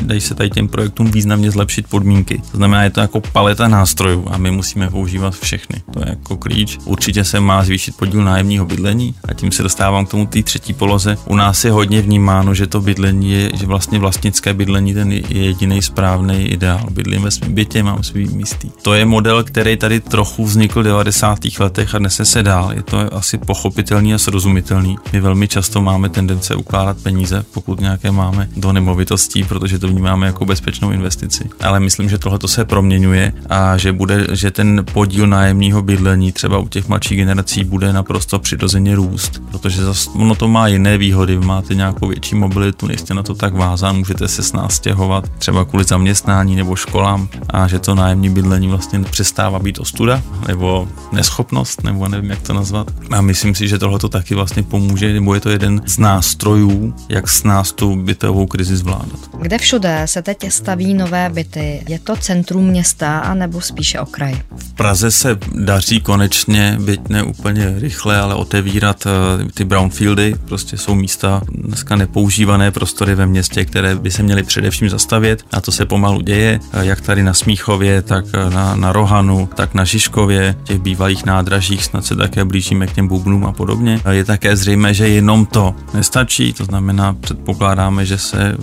dají 0.00 0.20
se 0.20 0.34
tady 0.34 0.50
těm 0.50 0.68
projektům 0.68 1.10
významně 1.10 1.50
zlepšit 1.50 1.86
podmínky. 1.86 2.42
To 2.50 2.56
znamená, 2.56 2.82
je 2.82 2.90
to 2.90 3.00
jako 3.00 3.20
paleta 3.20 3.68
nástrojů 3.68 4.26
a 4.30 4.38
my 4.38 4.50
musíme 4.50 4.90
používat 4.90 5.34
všechny. 5.34 5.82
To 5.92 6.00
je 6.00 6.08
jako 6.08 6.36
klíč. 6.36 6.78
Určitě 6.84 7.24
se 7.24 7.40
má 7.40 7.64
zvýšit 7.64 7.96
podíl 7.96 8.24
nájemního 8.24 8.66
bydlení 8.66 9.14
a 9.28 9.34
tím 9.34 9.52
se 9.52 9.62
dostávám 9.62 10.06
k 10.06 10.10
tomu 10.10 10.26
té 10.26 10.42
třetí 10.42 10.72
poloze. 10.74 11.16
U 11.26 11.34
nás 11.34 11.64
je 11.64 11.70
hodně 11.70 12.02
vnímáno, 12.02 12.54
že 12.54 12.66
to 12.66 12.80
bydlení 12.80 13.32
je, 13.32 13.50
že 13.54 13.66
vlastně 13.66 13.98
vlastnické 13.98 14.54
bydlení 14.54 14.94
ten 14.94 15.12
je 15.12 15.22
jediný 15.28 15.82
správný 15.82 16.46
ideál. 16.46 16.86
Bydlím 16.90 17.22
ve 17.22 17.30
svém 17.30 17.54
bytě, 17.54 17.82
mám 17.82 18.02
svý 18.02 18.26
místý. 18.26 18.70
To 18.82 18.94
je 18.94 19.06
model, 19.06 19.44
který 19.44 19.76
tady 19.76 20.00
trochu 20.00 20.44
vznikl 20.44 20.80
v 20.80 20.84
90. 20.84 21.38
letech 21.60 21.94
a 21.94 21.98
dnes 21.98 22.20
se 22.24 22.42
dál. 22.42 22.72
Je 22.72 22.82
to 22.82 23.14
asi 23.14 23.38
pochopitelný 23.38 24.14
a 24.14 24.18
srozumitelný. 24.18 24.96
My 25.12 25.20
velmi 25.20 25.48
často 25.48 25.82
máme 25.82 26.08
tendence 26.08 26.54
ukládat 26.54 26.87
vkládat 26.88 27.02
peníze, 27.02 27.44
pokud 27.54 27.80
nějaké 27.80 28.10
máme 28.10 28.48
do 28.56 28.72
nemovitostí, 28.72 29.44
protože 29.44 29.78
to 29.78 29.88
vnímáme 29.88 30.26
jako 30.26 30.44
bezpečnou 30.44 30.90
investici. 30.90 31.44
Ale 31.60 31.80
myslím, 31.80 32.08
že 32.08 32.18
tohle 32.18 32.38
se 32.46 32.64
proměňuje 32.64 33.32
a 33.50 33.76
že, 33.76 33.92
bude, 33.92 34.26
že 34.32 34.50
ten 34.50 34.84
podíl 34.92 35.26
nájemního 35.26 35.82
bydlení 35.82 36.32
třeba 36.32 36.58
u 36.58 36.68
těch 36.68 36.88
mladších 36.88 37.18
generací 37.18 37.64
bude 37.64 37.92
naprosto 37.92 38.38
přirozeně 38.38 38.96
růst, 38.96 39.42
protože 39.50 39.82
ono 40.14 40.34
to 40.34 40.48
má 40.48 40.68
jiné 40.68 40.98
výhody. 40.98 41.38
Máte 41.38 41.74
nějakou 41.74 42.08
větší 42.08 42.34
mobilitu, 42.34 42.86
nejste 42.86 43.14
na 43.14 43.22
to 43.22 43.34
tak 43.34 43.54
vázán, 43.54 43.96
můžete 43.96 44.28
se 44.28 44.42
s 44.42 44.52
nás 44.52 44.74
stěhovat 44.74 45.28
třeba 45.38 45.64
kvůli 45.64 45.84
zaměstnání 45.84 46.56
nebo 46.56 46.76
školám 46.76 47.28
a 47.50 47.68
že 47.68 47.78
to 47.78 47.94
nájemní 47.94 48.30
bydlení 48.30 48.68
vlastně 48.68 49.00
přestává 49.00 49.58
být 49.58 49.78
ostuda 49.78 50.22
nebo 50.48 50.88
neschopnost, 51.12 51.84
nebo 51.84 52.08
nevím, 52.08 52.30
jak 52.30 52.42
to 52.42 52.52
nazvat. 52.52 52.90
A 53.10 53.20
myslím 53.20 53.54
si, 53.54 53.68
že 53.68 53.78
tohle 53.78 53.98
to 53.98 54.08
taky 54.08 54.34
vlastně 54.34 54.62
pomůže, 54.62 55.12
nebo 55.12 55.34
je 55.34 55.40
to 55.40 55.50
jeden 55.50 55.82
z 55.86 55.98
nástrojů, 55.98 56.77
jak 57.08 57.28
s 57.28 57.44
nás 57.44 57.72
tu 57.72 57.96
bytovou 57.96 58.46
krizi 58.46 58.76
zvládat. 58.76 59.20
Kde 59.40 59.58
všude 59.58 60.02
se 60.04 60.22
teď 60.22 60.52
staví 60.52 60.94
nové 60.94 61.30
byty? 61.30 61.84
Je 61.88 61.98
to 61.98 62.16
centrum 62.16 62.66
města 62.66 63.18
anebo 63.18 63.60
spíše 63.60 64.00
okraj? 64.00 64.42
V 64.56 64.72
Praze 64.74 65.10
se 65.10 65.38
daří 65.54 66.00
konečně, 66.00 66.76
byť 66.80 67.08
ne 67.08 67.22
úplně 67.22 67.74
rychle, 67.78 68.18
ale 68.18 68.34
otevírat 68.34 69.06
eh, 69.06 69.44
ty 69.54 69.64
brownfieldy. 69.64 70.34
Prostě 70.44 70.78
jsou 70.78 70.94
místa 70.94 71.40
dneska 71.50 71.96
nepoužívané 71.96 72.70
prostory 72.70 73.14
ve 73.14 73.26
městě, 73.26 73.64
které 73.64 73.94
by 73.94 74.10
se 74.10 74.22
měly 74.22 74.42
především 74.42 74.90
zastavět 74.90 75.42
a 75.52 75.60
to 75.60 75.72
se 75.72 75.84
pomalu 75.84 76.20
děje, 76.20 76.60
eh, 76.72 76.84
jak 76.84 77.00
tady 77.00 77.22
na 77.22 77.34
Smíchově, 77.34 78.02
tak 78.02 78.24
eh, 78.32 78.50
na, 78.50 78.76
na 78.76 78.92
Rohanu, 78.92 79.48
tak 79.54 79.74
na 79.74 79.84
Žižkově, 79.84 80.56
těch 80.64 80.78
bývalých 80.78 81.24
nádražích, 81.24 81.84
snad 81.84 82.06
se 82.06 82.16
také 82.16 82.44
blížíme 82.44 82.86
k 82.86 82.92
těm 82.92 83.08
bubnům 83.08 83.44
a 83.44 83.52
podobně. 83.52 84.00
Je 84.10 84.24
také 84.24 84.56
zřejmé, 84.56 84.94
že 84.94 85.08
jenom 85.08 85.46
to 85.46 85.74
nestačí, 85.94 86.52
to 86.52 86.64
znamená, 86.68 87.12
předpokládáme, 87.12 88.06
že 88.06 88.18
se 88.18 88.56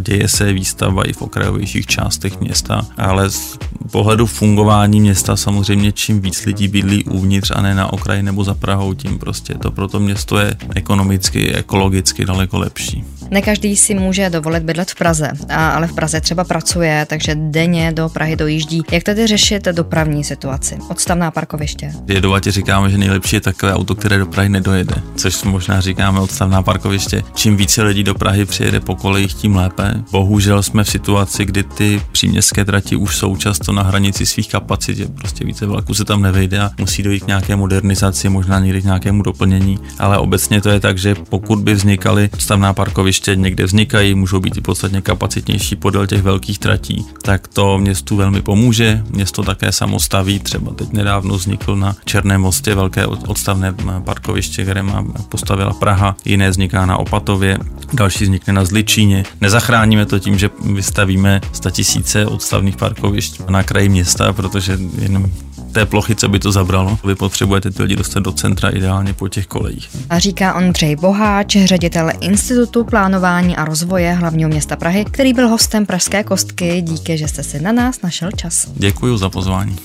děje 0.00 0.28
se 0.28 0.52
výstava 0.52 1.02
i 1.02 1.12
v 1.12 1.22
okrajovějších 1.22 1.86
částech 1.86 2.40
města, 2.40 2.86
ale 2.96 3.30
z 3.30 3.58
pohledu 3.90 4.26
fungování 4.26 5.00
města 5.00 5.36
samozřejmě 5.36 5.92
čím 5.92 6.20
víc 6.20 6.46
lidí 6.46 6.68
bydlí 6.68 7.04
uvnitř 7.04 7.52
a 7.54 7.60
ne 7.62 7.74
na 7.74 7.92
okraji 7.92 8.22
nebo 8.22 8.44
za 8.44 8.54
Prahou, 8.54 8.94
tím 8.94 9.18
prostě 9.18 9.54
to 9.54 9.70
pro 9.70 9.88
to 9.88 10.00
město 10.00 10.38
je 10.38 10.56
ekonomicky, 10.74 11.54
ekologicky 11.54 12.24
daleko 12.24 12.58
lepší. 12.58 13.04
Ne 13.30 13.42
každý 13.42 13.76
si 13.76 13.94
může 13.94 14.30
dovolit 14.30 14.62
bydlet 14.62 14.90
v 14.90 14.94
Praze, 14.94 15.30
a, 15.48 15.70
ale 15.70 15.86
v 15.86 15.92
Praze 15.92 16.20
třeba 16.20 16.44
pracuje, 16.44 17.06
takže 17.08 17.34
denně 17.34 17.92
do 17.92 18.08
Prahy 18.08 18.36
dojíždí. 18.36 18.82
Jak 18.92 19.02
tedy 19.02 19.26
řešit 19.26 19.68
dopravní 19.72 20.24
situaci? 20.24 20.78
Odstavná 20.88 21.30
parkoviště. 21.30 21.92
Jedovatě 22.06 22.50
říkáme, 22.50 22.90
že 22.90 22.98
nejlepší 22.98 23.36
je 23.36 23.40
takové 23.40 23.74
auto, 23.74 23.94
které 23.94 24.18
do 24.18 24.26
Prahy 24.26 24.48
nedojede, 24.48 24.94
což 25.16 25.42
možná 25.42 25.80
říkáme 25.80 26.20
odstavná 26.20 26.62
parkoviště. 26.62 27.22
Čím 27.34 27.56
více 27.56 27.82
lidí 27.82 28.04
do 28.04 28.14
Prahy 28.14 28.44
přijede 28.44 28.80
po 28.80 28.96
kolejích, 28.96 29.34
tím 29.34 29.56
lépe. 29.56 29.94
Bohužel 30.10 30.62
jsme 30.62 30.84
v 30.84 30.90
situaci, 30.90 31.44
kdy 31.44 31.62
ty 31.62 32.02
příměstské 32.12 32.64
trati 32.64 32.96
už 32.96 33.16
jsou 33.16 33.36
často 33.36 33.72
na 33.72 33.82
hranici 33.82 34.26
svých 34.26 34.48
kapacit, 34.48 34.96
že 34.96 35.06
prostě 35.06 35.44
více 35.44 35.66
vlaků 35.66 35.94
se 35.94 36.04
tam 36.04 36.22
nevejde 36.22 36.60
a 36.60 36.70
musí 36.78 37.02
dojít 37.02 37.24
k 37.24 37.26
nějaké 37.26 37.56
modernizaci, 37.56 38.28
možná 38.28 38.58
někdy 38.58 38.80
k 38.80 38.84
nějakému 38.84 39.22
doplnění. 39.22 39.78
Ale 39.98 40.18
obecně 40.18 40.60
to 40.60 40.70
je 40.70 40.80
tak, 40.80 40.98
že 40.98 41.14
pokud 41.14 41.58
by 41.58 41.74
vznikaly 41.74 42.30
odstavná 42.32 42.72
parkoviště, 42.72 43.19
ještě 43.20 43.36
někde 43.36 43.64
vznikají, 43.64 44.14
můžou 44.14 44.40
být 44.40 44.56
i 44.56 44.60
podstatně 44.60 45.00
kapacitnější 45.02 45.76
podél 45.76 46.06
těch 46.06 46.22
velkých 46.22 46.58
tratí, 46.58 47.06
tak 47.22 47.48
to 47.48 47.78
městu 47.78 48.16
velmi 48.16 48.42
pomůže. 48.42 49.02
Město 49.10 49.42
také 49.42 49.72
samostaví, 49.72 50.38
třeba 50.38 50.74
teď 50.74 50.92
nedávno 50.92 51.34
vznikl 51.34 51.76
na 51.76 51.96
Černém 52.04 52.40
mostě 52.40 52.74
velké 52.74 53.06
odstavné 53.06 53.74
parkoviště, 54.04 54.62
které 54.62 54.82
má 54.82 55.04
postavila 55.28 55.72
Praha, 55.72 56.16
jiné 56.24 56.50
vzniká 56.50 56.86
na 56.86 56.96
Opatově, 56.96 57.58
další 57.92 58.24
vznikne 58.24 58.52
na 58.52 58.64
Zličíně. 58.64 59.24
Nezachráníme 59.40 60.06
to 60.06 60.18
tím, 60.18 60.38
že 60.38 60.50
vystavíme 60.64 61.40
tisíce 61.70 62.26
odstavných 62.26 62.76
parkovišť 62.76 63.40
na 63.48 63.62
kraji 63.62 63.88
města, 63.88 64.32
protože 64.32 64.78
jenom 64.98 65.26
té 65.72 65.86
plochy, 65.86 66.16
co 66.16 66.28
by 66.28 66.38
to 66.38 66.52
zabralo. 66.52 66.98
Vy 67.04 67.14
potřebujete 67.14 67.70
ty 67.70 67.82
lidi 67.82 67.96
dostat 67.96 68.20
do 68.20 68.32
centra 68.32 68.68
ideálně 68.68 69.12
po 69.12 69.28
těch 69.28 69.46
kolejích. 69.46 69.88
A 70.10 70.18
říká 70.18 70.54
Ondřej 70.54 70.96
Boháč, 70.96 71.56
ředitel 71.64 72.10
Institutu 72.20 72.84
plánování 72.84 73.56
a 73.56 73.64
rozvoje 73.64 74.12
hlavního 74.12 74.50
města 74.50 74.76
Prahy, 74.76 75.04
který 75.04 75.32
byl 75.32 75.48
hostem 75.48 75.86
Pražské 75.86 76.24
kostky. 76.24 76.80
Díky, 76.80 77.18
že 77.18 77.28
jste 77.28 77.42
si 77.42 77.60
na 77.60 77.72
nás 77.72 78.02
našel 78.02 78.30
čas. 78.30 78.66
Děkuji 78.74 79.16
za 79.16 79.30
pozvání. 79.30 79.76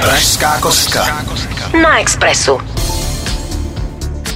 Pražská 0.00 0.60
kostka. 0.60 1.24
Na 1.82 2.00
Expressu. 2.00 2.58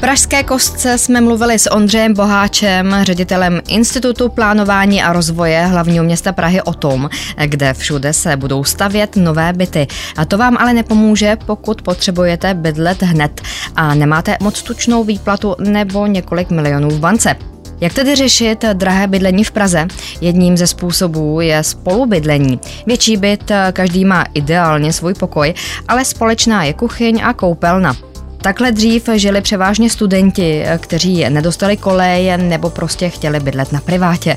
Pražské 0.00 0.42
kostce 0.42 0.98
jsme 0.98 1.20
mluvili 1.20 1.58
s 1.58 1.70
Ondřejem 1.70 2.14
Boháčem, 2.14 2.96
ředitelem 3.02 3.60
Institutu 3.68 4.28
plánování 4.28 5.02
a 5.02 5.12
rozvoje 5.12 5.66
hlavního 5.66 6.04
města 6.04 6.32
Prahy 6.32 6.62
o 6.62 6.74
tom, 6.74 7.10
kde 7.44 7.74
všude 7.74 8.12
se 8.12 8.36
budou 8.36 8.64
stavět 8.64 9.16
nové 9.16 9.52
byty. 9.52 9.86
A 10.16 10.24
to 10.24 10.38
vám 10.38 10.56
ale 10.56 10.72
nepomůže, 10.72 11.36
pokud 11.46 11.82
potřebujete 11.82 12.54
bydlet 12.54 13.02
hned 13.02 13.40
a 13.76 13.94
nemáte 13.94 14.36
moc 14.40 14.62
tučnou 14.62 15.04
výplatu 15.04 15.56
nebo 15.58 16.06
několik 16.06 16.50
milionů 16.50 16.90
v 16.90 17.00
bance. 17.00 17.36
Jak 17.80 17.94
tedy 17.94 18.14
řešit 18.14 18.64
drahé 18.72 19.06
bydlení 19.06 19.44
v 19.44 19.50
Praze? 19.50 19.86
Jedním 20.20 20.56
ze 20.56 20.66
způsobů 20.66 21.40
je 21.40 21.64
spolubydlení. 21.64 22.60
Větší 22.86 23.16
byt 23.16 23.52
každý 23.72 24.04
má 24.04 24.24
ideálně 24.34 24.92
svůj 24.92 25.14
pokoj, 25.14 25.54
ale 25.88 26.04
společná 26.04 26.64
je 26.64 26.72
kuchyň 26.72 27.20
a 27.24 27.32
koupelna. 27.32 28.07
Takhle 28.48 28.72
dřív 28.72 29.08
žili 29.14 29.40
převážně 29.40 29.90
studenti, 29.90 30.64
kteří 30.78 31.24
nedostali 31.28 31.76
koleje 31.76 32.38
nebo 32.38 32.70
prostě 32.70 33.08
chtěli 33.08 33.40
bydlet 33.40 33.72
na 33.72 33.80
privátě. 33.80 34.36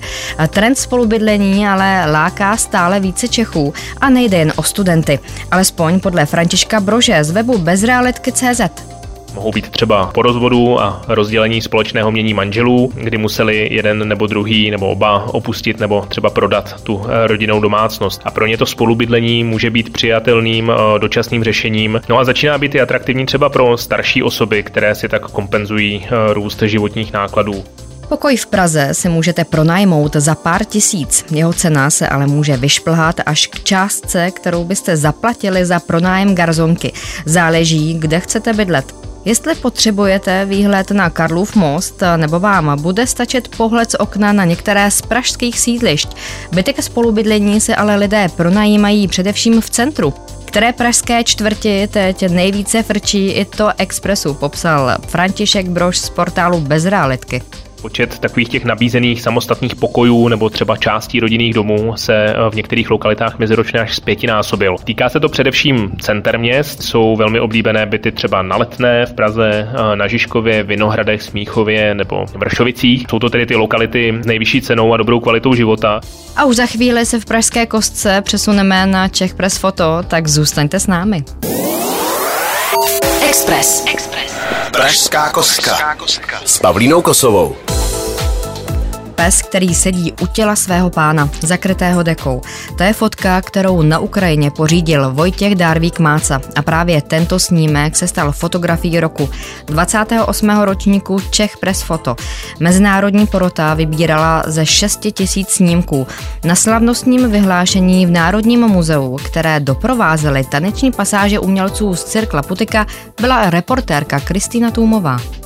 Trend 0.50 0.78
spolubydlení 0.78 1.68
ale 1.68 2.12
láká 2.12 2.58
stále 2.58 3.00
více 3.00 3.28
Čechů 3.28 3.74
a 4.02 4.10
nejde 4.10 4.38
jen 4.38 4.54
o 4.56 4.64
studenty, 4.64 5.20
alespoň 5.52 6.00
podle 6.00 6.26
Františka 6.26 6.80
Brože 6.80 7.24
z 7.24 7.32
webu 7.32 7.58
bezrealitky.cz. 7.58 8.62
Mohou 9.34 9.52
být 9.52 9.70
třeba 9.70 10.12
po 10.14 10.22
rozvodu 10.22 10.82
a 10.82 11.02
rozdělení 11.08 11.62
společného 11.62 12.12
mění 12.12 12.34
manželů, 12.34 12.92
kdy 12.96 13.18
museli 13.18 13.68
jeden 13.72 14.08
nebo 14.08 14.28
druhý 14.28 14.72
nebo 14.72 14.90
oba 14.90 15.34
opustit 15.34 15.80
nebo 15.80 16.06
třeba 16.08 16.30
prodat 16.30 16.82
tu 16.84 17.02
eh, 17.06 17.28
rodinnou 17.28 17.60
domácnost. 17.60 18.22
A 18.26 18.32
pro 18.32 18.46
ně 18.46 18.58
to 18.58 18.66
spolubydlení 18.66 19.44
může 19.44 19.70
být 19.70 19.94
přijatelným 19.94 20.72
eh, 20.72 21.00
dočasným 21.00 21.44
řešením. 21.44 22.02
No 22.10 22.20
a 22.20 22.24
začíná 22.24 22.58
být 22.58 22.76
i 22.76 22.82
atraktivní 22.82 23.26
třeba 23.26 23.50
pro 23.50 23.78
starší 23.78 24.24
osoby, 24.24 24.64
které 24.64 24.96
si 24.96 25.10
tak 25.10 25.22
kompenzují 25.22 26.06
eh, 26.06 26.34
růst 26.34 26.62
životních 26.62 27.14
nákladů. 27.14 27.64
Pokoj 28.12 28.36
v 28.36 28.46
Praze 28.46 28.90
si 28.92 29.10
můžete 29.10 29.44
pronajmout 29.46 30.16
za 30.16 30.36
pár 30.36 30.66
tisíc. 30.66 31.26
Jeho 31.32 31.54
cena 31.54 31.90
se 31.90 32.08
ale 32.08 32.28
může 32.28 32.58
vyšplhat 32.58 33.16
až 33.26 33.48
k 33.48 33.64
částce, 33.64 34.32
kterou 34.32 34.64
byste 34.64 34.98
zaplatili 34.98 35.66
za 35.66 35.80
pronájem 35.80 36.36
garzonky. 36.36 36.94
Záleží, 37.26 37.94
kde 37.94 38.20
chcete 38.20 38.54
bydlet. 38.54 38.96
Jestli 39.26 39.56
potřebujete 39.56 40.46
výhled 40.46 40.92
na 40.92 41.10
Karlův 41.10 41.56
most, 41.56 42.04
nebo 42.18 42.40
vám 42.40 42.82
bude 42.82 43.08
stačit 43.08 43.56
pohled 43.58 43.92
z 43.92 43.96
okna 43.96 44.34
na 44.34 44.46
některé 44.46 44.92
z 44.92 45.02
pražských 45.02 45.60
sídlišť. 45.60 46.10
Byty 46.52 46.74
ke 46.74 46.82
spolubydlení 46.82 47.62
se 47.62 47.76
ale 47.76 47.96
lidé 47.96 48.30
pronajímají 48.36 49.08
především 49.08 49.62
v 49.62 49.70
centru. 49.70 50.14
Které 50.46 50.74
pražské 50.74 51.24
čtvrti 51.24 51.88
teď 51.88 52.30
nejvíce 52.30 52.84
frčí 52.84 53.28
i 53.28 53.46
to 53.46 53.70
Expressu, 53.78 54.34
popsal 54.34 54.98
František 55.08 55.70
Brož 55.70 55.98
z 55.98 56.10
portálu 56.10 56.62
Bezrealitky. 56.62 57.42
Počet 57.82 58.20
takových 58.20 58.50
těch 58.50 58.66
nabízených 58.66 59.22
samostatných 59.22 59.76
pokojů 59.76 60.28
nebo 60.28 60.50
třeba 60.50 60.78
částí 60.78 61.20
rodinných 61.20 61.54
domů 61.54 61.94
se 61.98 62.26
eh, 62.26 62.50
v 62.50 62.56
některých 62.56 62.90
lokalitách 62.90 63.40
meziročně 63.40 63.80
až 63.80 63.96
zpětinásobil. 63.96 64.76
Týká 64.84 65.10
se 65.10 65.20
to 65.20 65.30
především 65.30 65.92
center 66.02 66.40
měst, 66.40 66.84
jsou 66.84 67.16
velmi 67.16 67.40
oblíbené 67.40 67.86
byty 67.86 68.12
třeba 68.12 68.42
na 68.42 68.58
Letné, 68.58 69.06
v 69.06 69.14
Praze, 69.14 69.70
eh, 69.74 69.96
na 69.96 70.08
Žižkově, 70.08 70.64
Vinohradech, 70.64 71.22
Smíchově 71.22 71.96
nebo 71.96 72.26
Vršovicích. 72.36 73.06
Jsou 73.10 73.20
to 73.20 73.30
tedy 73.30 73.46
ty 73.46 73.56
lokality 73.56 74.14
nejvyšší 74.26 74.62
cenou 74.62 74.94
a 74.94 74.98
dobrou 74.98 75.20
kvalitou 75.20 75.54
života. 75.54 76.02
A 76.36 76.46
už 76.46 76.56
za 76.56 76.66
chvíli 76.66 77.06
se 77.06 77.20
v 77.20 77.26
Pražské 77.26 77.66
kostce 77.66 78.22
přesuneme 78.22 78.86
na 78.86 79.08
Čech 79.08 79.34
Press 79.34 79.58
Foto, 79.58 80.04
tak 80.08 80.28
zůstaňte 80.28 80.80
s 80.80 80.88
námi. 80.88 81.24
Express. 83.32 83.86
Express. 83.88 84.34
Pražská 84.72 85.30
kostka. 85.30 85.96
S 86.46 86.58
Pavlínou 86.58 87.02
Kosovou 87.02 87.56
pes, 89.26 89.42
který 89.42 89.76
sedí 89.76 90.14
u 90.22 90.28
těla 90.28 90.56
svého 90.56 90.90
pána, 90.90 91.30
zakrytého 91.42 92.04
dekou. 92.04 92.42
To 92.78 92.84
je 92.84 92.94
fotka, 92.94 93.42
kterou 93.42 93.82
na 93.82 94.00
Ukrajině 94.00 94.52
pořídil 94.52 95.14
Vojtěch 95.14 95.56
Dárvík 95.56 96.00
Máca 96.00 96.42
a 96.56 96.62
právě 96.62 97.02
tento 97.02 97.40
snímek 97.40 97.96
se 97.96 98.08
stal 98.08 98.32
fotografií 98.32 99.00
roku 99.00 99.30
28. 99.66 100.50
ročníku 100.50 101.20
Čech 101.32 101.58
Press 101.58 101.82
Foto. 101.82 102.16
Mezinárodní 102.60 103.28
porota 103.28 103.74
vybírala 103.74 104.44
ze 104.48 104.66
6 104.66 105.00
tisíc 105.14 105.50
snímků. 105.50 106.08
Na 106.44 106.56
slavnostním 106.56 107.32
vyhlášení 107.32 108.06
v 108.06 108.12
Národním 108.12 108.60
muzeu, 108.60 109.18
které 109.26 109.60
doprovázely 109.60 110.44
taneční 110.44 110.92
pasáže 110.92 111.40
umělců 111.40 111.96
z 111.96 112.04
Cirkla 112.04 112.42
Putika, 112.42 112.86
byla 113.22 113.50
reportérka 113.50 114.20
Kristýna 114.20 114.72
Tůmová. 114.72 115.41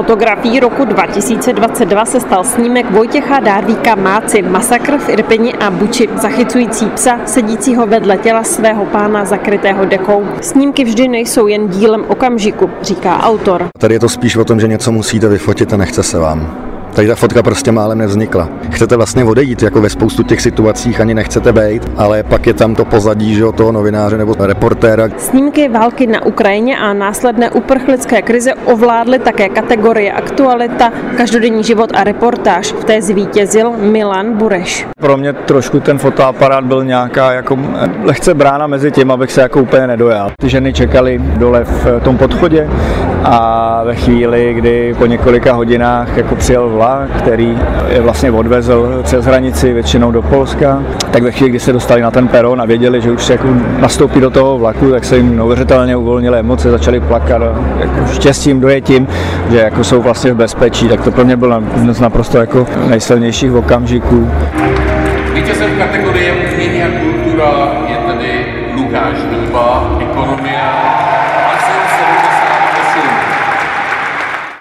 Fotografií 0.00 0.60
roku 0.60 0.84
2022 0.84 2.04
se 2.04 2.20
stal 2.20 2.44
snímek 2.44 2.90
Vojtěcha 2.90 3.40
Dárvíka 3.40 3.94
Máci, 3.94 4.42
masakr 4.42 4.98
v 4.98 5.08
Irpini 5.08 5.54
a 5.54 5.70
Buči, 5.70 6.08
zachycující 6.22 6.86
psa 6.86 7.18
sedícího 7.26 7.86
vedle 7.86 8.18
těla 8.18 8.44
svého 8.44 8.86
pána 8.86 9.24
zakrytého 9.24 9.84
dekou. 9.84 10.26
Snímky 10.40 10.84
vždy 10.84 11.08
nejsou 11.08 11.46
jen 11.46 11.68
dílem 11.68 12.04
okamžiku, 12.08 12.70
říká 12.82 13.22
autor. 13.22 13.68
Tady 13.78 13.94
je 13.94 14.00
to 14.00 14.08
spíš 14.08 14.36
o 14.36 14.44
tom, 14.44 14.60
že 14.60 14.68
něco 14.68 14.92
musíte 14.92 15.28
vyfotit 15.28 15.72
a 15.72 15.76
nechce 15.76 16.02
se 16.02 16.18
vám. 16.18 16.69
Tady 16.94 17.08
ta 17.08 17.14
fotka 17.14 17.42
prostě 17.42 17.72
málem 17.72 17.98
nevznikla. 17.98 18.48
Chcete 18.70 18.96
vlastně 18.96 19.24
odejít, 19.24 19.62
jako 19.62 19.80
ve 19.80 19.88
spoustu 19.88 20.22
těch 20.22 20.40
situacích 20.40 21.00
ani 21.00 21.14
nechcete 21.14 21.52
být, 21.52 21.90
ale 21.96 22.22
pak 22.22 22.46
je 22.46 22.54
tam 22.54 22.74
to 22.74 22.84
pozadí, 22.84 23.34
že 23.34 23.44
toho 23.54 23.72
novináře 23.72 24.18
nebo 24.18 24.34
reportéra. 24.38 25.08
Snímky 25.16 25.68
války 25.68 26.06
na 26.06 26.26
Ukrajině 26.26 26.78
a 26.78 26.92
následné 26.92 27.50
uprchlické 27.50 28.22
krize 28.22 28.54
ovládly 28.54 29.18
také 29.18 29.48
kategorie 29.48 30.12
aktualita, 30.12 30.92
každodenní 31.16 31.64
život 31.64 31.90
a 31.94 32.04
reportáž. 32.04 32.72
V 32.72 32.84
té 32.84 33.02
zvítězil 33.02 33.70
Milan 33.70 34.32
Bureš. 34.36 34.86
Pro 35.00 35.16
mě 35.16 35.32
trošku 35.32 35.80
ten 35.80 35.98
fotoaparát 35.98 36.64
byl 36.64 36.84
nějaká 36.84 37.32
jako 37.32 37.58
lehce 38.02 38.34
brána 38.34 38.66
mezi 38.66 38.90
tím, 38.90 39.10
abych 39.10 39.32
se 39.32 39.40
jako 39.40 39.60
úplně 39.60 39.86
nedojal. 39.86 40.30
Ty 40.40 40.48
ženy 40.48 40.72
čekaly 40.72 41.20
dole 41.36 41.64
v 41.64 42.00
tom 42.04 42.18
podchodě 42.18 42.68
a 43.32 43.82
ve 43.84 43.94
chvíli, 43.94 44.54
kdy 44.54 44.94
po 44.98 45.06
několika 45.06 45.52
hodinách 45.52 46.16
jako 46.16 46.36
přijel 46.36 46.68
vlak, 46.68 47.10
který 47.18 47.58
je 47.88 48.00
vlastně 48.00 48.30
odvezl 48.30 49.00
přes 49.02 49.24
hranici 49.24 49.72
většinou 49.72 50.10
do 50.10 50.22
Polska, 50.22 50.82
tak 51.10 51.22
ve 51.22 51.32
chvíli, 51.32 51.50
kdy 51.50 51.58
se 51.58 51.72
dostali 51.72 52.00
na 52.00 52.10
ten 52.10 52.28
peron 52.28 52.60
a 52.60 52.64
věděli, 52.64 53.00
že 53.00 53.10
už 53.10 53.24
se 53.24 53.32
jako 53.32 53.48
nastoupí 53.78 54.20
do 54.20 54.30
toho 54.30 54.58
vlaku, 54.58 54.90
tak 54.90 55.04
se 55.04 55.16
jim 55.16 55.36
neuvěřitelně 55.36 55.96
uvolnily 55.96 56.38
emoce, 56.38 56.70
začali 56.70 57.00
plakat 57.00 57.42
jako 57.78 58.12
štěstím, 58.12 58.60
dojetím, 58.60 59.08
že 59.50 59.58
jako 59.58 59.84
jsou 59.84 60.02
vlastně 60.02 60.32
v 60.32 60.36
bezpečí, 60.36 60.88
tak 60.88 61.00
to 61.00 61.10
pro 61.10 61.24
mě 61.24 61.38
z 61.90 62.00
naprosto 62.00 62.38
jako 62.38 62.66
nejsilnějších 62.88 63.54
okamžiků. 63.54 64.30
Vítězem 65.34 65.70
kategorie 65.78 66.32
umění 66.32 66.82
a 66.82 66.86
kultura 67.00 67.50
je 67.88 67.96
tedy 67.96 68.30
Lukáš 68.76 69.16
Líba, 69.32 69.98
ekonomia 70.00 71.09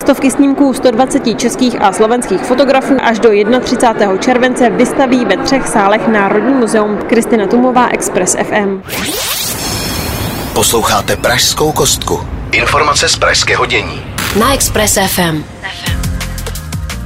Stovky 0.09 0.31
snímků 0.31 0.73
120 0.73 1.39
českých 1.39 1.81
a 1.81 1.93
slovenských 1.93 2.41
fotografů 2.41 2.97
až 3.01 3.19
do 3.19 3.29
31. 3.61 4.17
července 4.17 4.69
vystaví 4.69 5.25
ve 5.25 5.37
třech 5.37 5.67
sálech 5.67 6.07
Národní 6.07 6.53
muzeum 6.53 6.97
Kristina 6.97 7.47
Tumová 7.47 7.87
Express 7.87 8.35
FM. 8.35 8.81
Posloucháte 10.53 11.15
Pražskou 11.15 11.71
kostku. 11.71 12.19
Informace 12.51 13.09
z 13.09 13.15
pražského 13.15 13.65
dění. 13.65 14.01
Na 14.39 14.53
Express 14.53 14.97
FM. 15.07 15.43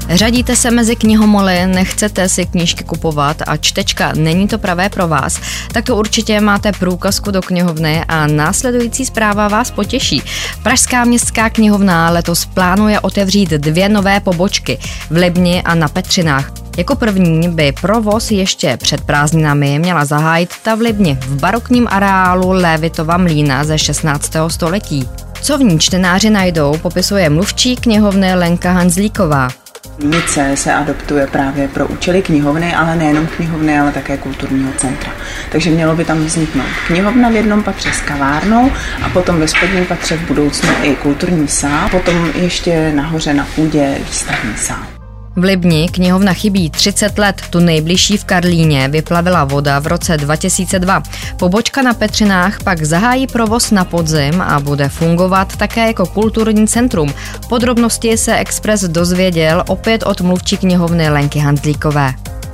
Řadíte 0.10 0.56
se 0.56 0.72
mezi 0.72 0.96
knihomoly, 0.96 1.66
nechcete 1.66 2.30
si 2.30 2.46
knížky 2.46 2.84
kupovat 2.84 3.38
a 3.48 3.58
čtečka 3.58 4.14
není 4.16 4.48
to 4.48 4.58
pravé 4.58 4.90
pro 4.90 5.08
vás, 5.08 5.40
tak 5.72 5.86
to 5.86 5.96
určitě 5.96 6.42
máte 6.42 6.72
průkazku 6.72 7.32
do 7.32 7.42
knihovny 7.42 8.04
a 8.08 8.28
následující 8.28 9.06
zpráva 9.06 9.48
vás 9.48 9.72
potěší. 9.72 10.22
Pražská 10.64 11.04
městská 11.04 11.50
knihovna 11.50 12.10
letos 12.10 12.46
plánuje 12.46 13.00
otevřít 13.00 13.50
dvě 13.50 13.90
nové 13.90 14.20
pobočky 14.20 14.80
v 15.10 15.16
Libni 15.16 15.62
a 15.62 15.76
na 15.76 15.88
Petřinách. 15.88 16.52
Jako 16.78 16.96
první 16.96 17.50
by 17.50 17.74
provoz 17.82 18.32
ještě 18.32 18.78
před 18.78 19.02
prázdninami 19.02 19.80
měla 19.80 20.06
zahájit 20.06 20.50
ta 20.64 20.76
v 20.76 20.80
Libni 20.80 21.18
v 21.22 21.40
barokním 21.40 21.88
areálu 21.92 22.52
Lévitova 22.52 23.18
mlína 23.18 23.64
ze 23.64 23.78
16. 23.78 24.32
století. 24.48 25.10
Co 25.42 25.58
v 25.58 25.62
ní 25.62 25.80
čtenáři 25.80 26.30
najdou, 26.30 26.78
popisuje 26.78 27.30
mluvčí 27.30 27.76
knihovny 27.76 28.36
Lenka 28.36 28.72
Hanzlíková. 28.72 29.63
Nice 30.00 30.58
se 30.58 30.74
adoptuje 30.74 31.28
právě 31.28 31.68
pro 31.68 31.88
účely 31.88 32.22
knihovny, 32.22 32.76
ale 32.76 32.96
nejenom 32.96 33.28
knihovny, 33.28 33.80
ale 33.80 33.92
také 33.92 34.18
kulturního 34.18 34.72
centra. 34.78 35.12
Takže 35.52 35.70
mělo 35.70 35.96
by 35.96 36.06
tam 36.06 36.26
vzniknout 36.26 36.68
knihovna 36.88 37.30
v 37.30 37.36
jednom 37.36 37.64
patře 37.64 37.92
s 37.94 38.02
kavárnou 38.02 38.72
a 39.04 39.10
potom 39.10 39.40
ve 39.40 39.48
spodním 39.48 39.86
patře 39.86 40.18
v 40.18 40.28
budoucnu 40.28 40.70
i 40.84 40.96
kulturní 40.96 41.48
sál, 41.48 41.90
potom 41.90 42.32
ještě 42.36 42.92
nahoře 42.96 43.34
na 43.34 43.48
půdě 43.56 43.98
výstavní 44.00 44.58
sál. 44.58 44.93
V 45.36 45.44
Libni 45.44 45.90
knihovna 45.90 46.34
chybí 46.34 46.70
30 46.70 47.18
let, 47.18 47.42
tu 47.50 47.60
nejbližší 47.60 48.18
v 48.18 48.26
Karlíně 48.26 48.88
vyplavila 48.88 49.44
voda 49.44 49.80
v 49.80 49.88
roce 49.88 50.18
2002. 50.18 51.04
Pobočka 51.38 51.82
na 51.82 51.94
Petřinách 51.94 52.64
pak 52.64 52.84
zahájí 52.84 53.28
provoz 53.28 53.72
na 53.72 53.86
podzim 53.86 54.42
a 54.42 54.60
bude 54.60 54.90
fungovat 54.90 55.58
také 55.58 55.88
jako 55.88 56.06
kulturní 56.06 56.68
centrum. 56.68 57.14
Podrobnosti 57.50 58.18
se 58.18 58.38
Express 58.38 58.84
dozvěděl 58.84 59.64
opět 59.68 60.04
od 60.04 60.22
mluvčí 60.22 60.58
knihovny 60.58 61.10
Lenky 61.10 61.40
Handlíkové. 61.40 62.14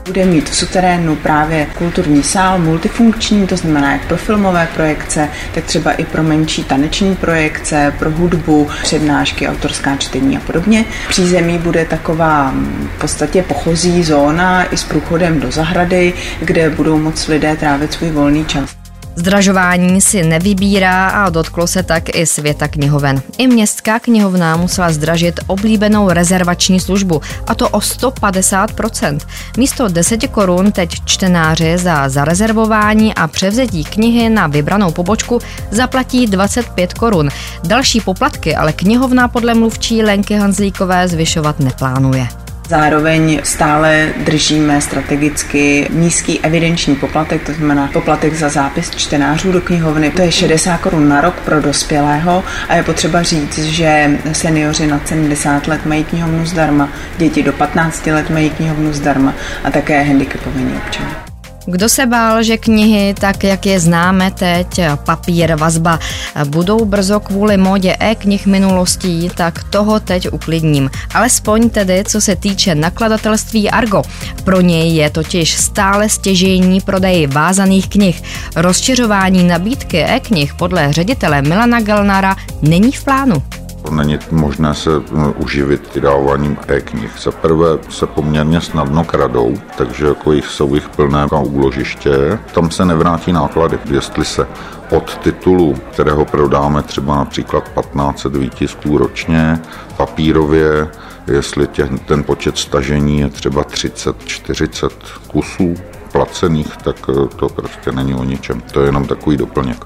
Bude 0.10 0.26
mít 0.26 0.50
v 0.50 0.56
suterénu 0.56 1.16
právě 1.16 1.68
kulturní 1.78 2.24
sál, 2.24 2.60
multifunkční, 2.60 3.48
to 3.48 3.58
znamená 3.58 3.92
jak 3.92 4.08
pro 4.08 4.18
filmové 4.18 4.68
projekce, 4.76 5.30
tak 5.54 5.64
třeba 5.64 5.92
i 5.92 6.06
pro 6.06 6.24
menší 6.24 6.64
taneční 6.64 7.16
projekce, 7.16 7.94
pro 8.00 8.12
hudbu, 8.12 8.68
přednášky, 8.84 9.48
autorská 9.48 9.96
čtení 9.96 10.38
a 10.38 10.40
podobně. 10.40 10.86
Přízemí 11.10 11.58
bude 11.58 11.86
taková 11.86 12.54
v 12.96 13.02
podstatě 13.02 13.44
pochozí 13.44 14.04
zóna 14.04 14.74
i 14.74 14.78
s 14.78 14.84
průchodem 14.84 15.40
do 15.40 15.52
zahrady, 15.52 16.14
kde 16.40 16.70
budou 16.70 16.98
moc 16.98 17.28
lidé 17.28 17.56
trávit 17.56 17.94
svůj 17.94 18.10
volný 18.10 18.46
čas. 18.46 18.79
Zdražování 19.20 20.02
si 20.02 20.24
nevybírá 20.24 21.08
a 21.08 21.30
dotklo 21.30 21.68
se 21.68 21.84
tak 21.84 22.16
i 22.16 22.26
světa 22.26 22.68
knihoven. 22.68 23.22
I 23.38 23.48
městská 23.48 24.00
knihovna 24.00 24.58
musela 24.58 24.92
zdražit 24.92 25.40
oblíbenou 25.48 26.10
rezervační 26.10 26.80
službu, 26.80 27.22
a 27.48 27.56
to 27.56 27.70
o 27.70 27.80
150%. 27.80 29.20
Místo 29.58 29.88
10 29.88 30.28
korun 30.28 30.72
teď 30.72 30.96
čtenáři 31.06 31.78
za 31.78 32.10
zarezervování 32.10 33.16
a 33.16 33.28
převzetí 33.28 33.84
knihy 33.84 34.30
na 34.30 34.48
vybranou 34.48 34.92
pobočku 34.92 35.40
zaplatí 35.72 36.28
25 36.28 36.94
korun. 36.94 37.30
Další 37.64 38.02
poplatky 38.02 38.56
ale 38.56 38.74
knihovna 38.74 39.28
podle 39.28 39.54
mluvčí 39.54 40.04
Lenky 40.04 40.34
Hanzlíkové 40.34 41.08
zvyšovat 41.08 41.60
neplánuje. 41.60 42.49
Zároveň 42.70 43.40
stále 43.44 44.14
držíme 44.18 44.82
strategicky 44.82 45.88
nízký 45.90 46.40
evidenční 46.40 46.96
poplatek, 46.96 47.46
to 47.46 47.54
znamená 47.54 47.90
poplatek 47.94 48.34
za 48.34 48.50
zápis 48.50 48.90
čtenářů 48.90 49.52
do 49.52 49.62
knihovny. 49.62 50.12
To 50.12 50.22
je 50.22 50.32
60 50.32 50.78
korun 50.78 51.10
na 51.10 51.22
rok 51.22 51.36
pro 51.40 51.62
dospělého 51.62 52.44
a 52.70 52.76
je 52.76 52.84
potřeba 52.84 53.24
říct, 53.24 53.58
že 53.58 54.20
seniori 54.32 54.88
nad 54.88 55.08
70 55.08 55.68
let 55.68 55.86
mají 55.86 56.04
knihovnu 56.04 56.46
zdarma, 56.46 56.90
děti 57.18 57.44
do 57.44 57.54
15 57.54 58.06
let 58.06 58.30
mají 58.30 58.50
knihovnu 58.50 58.94
zdarma 58.94 59.34
a 59.64 59.72
také 59.72 60.04
handicapovaní 60.04 60.74
občané. 60.86 61.29
Kdo 61.72 61.90
se 61.90 62.06
bál, 62.06 62.44
že 62.44 62.58
knihy, 62.58 63.14
tak 63.20 63.44
jak 63.44 63.66
je 63.66 63.80
známe 63.80 64.32
teď, 64.32 64.80
papír, 65.06 65.56
vazba, 65.56 66.00
budou 66.46 66.86
brzo 66.86 67.20
kvůli 67.20 67.58
modě 67.58 67.96
e-knih 68.00 68.46
minulostí, 68.46 69.32
tak 69.36 69.64
toho 69.64 70.00
teď 70.00 70.32
uklidním. 70.32 70.90
Alespoň 71.14 71.70
tedy, 71.70 72.04
co 72.08 72.22
se 72.22 72.36
týče 72.36 72.76
nakladatelství 72.76 73.70
Argo. 73.70 74.02
Pro 74.44 74.62
něj 74.62 74.96
je 74.96 75.10
totiž 75.10 75.58
stále 75.58 76.10
stěžejní 76.10 76.82
prodej 76.82 77.28
vázaných 77.28 77.90
knih. 77.90 78.24
Rozšiřování 78.56 79.44
nabídky 79.44 80.04
e-knih 80.04 80.54
podle 80.54 80.94
ředitele 80.94 81.42
Milana 81.42 81.82
Gelnara 81.82 82.36
není 82.62 82.92
v 82.92 83.04
plánu. 83.04 83.44
Není 83.90 84.20
možné 84.32 84.74
se 84.74 84.90
no, 85.12 85.32
uživit 85.32 85.96
vydáváním 85.96 86.58
e-knih. 86.68 87.12
Za 87.22 87.32
prvé 87.32 87.68
se 87.90 88.08
poměrně 88.08 88.62
snadno 88.62 89.04
kradou, 89.04 89.54
takže 89.78 90.06
jako 90.06 90.32
jich 90.32 90.48
jsou 90.48 90.76
jich 90.76 90.90
plné 90.90 91.26
úložiště. 91.26 92.40
Tam 92.54 92.72
se 92.72 92.86
nevrátí 92.86 93.34
náklady, 93.34 93.80
jestli 93.92 94.26
se 94.26 94.48
od 94.92 95.18
titulu, 95.18 95.76
kterého 95.92 96.26
prodáme 96.26 96.82
třeba 96.82 97.16
například 97.16 97.64
1500 97.64 98.36
výtisků 98.36 98.98
ročně, 98.98 99.60
papírově, 99.98 100.88
jestli 101.28 101.68
tě, 101.68 101.90
ten 102.06 102.24
počet 102.24 102.58
stažení 102.58 103.20
je 103.20 103.30
třeba 103.30 103.64
30-40 103.64 104.90
kusů 105.28 105.76
placených, 106.12 106.78
tak 106.78 106.96
eh, 107.10 107.28
to 107.36 107.50
prostě 107.50 107.92
není 107.92 108.14
o 108.14 108.24
ničem. 108.24 108.62
To 108.62 108.82
je 108.82 108.88
jenom 108.88 109.06
takový 109.08 109.38
doplněk. 109.38 109.86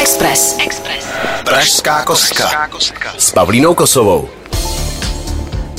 Express. 0.00 0.56
Express. 0.58 1.05
Pražská 1.46 2.04
kostka. 2.04 2.68
S 3.18 3.30
Pavlínou 3.30 3.74
Kosovou. 3.74 4.28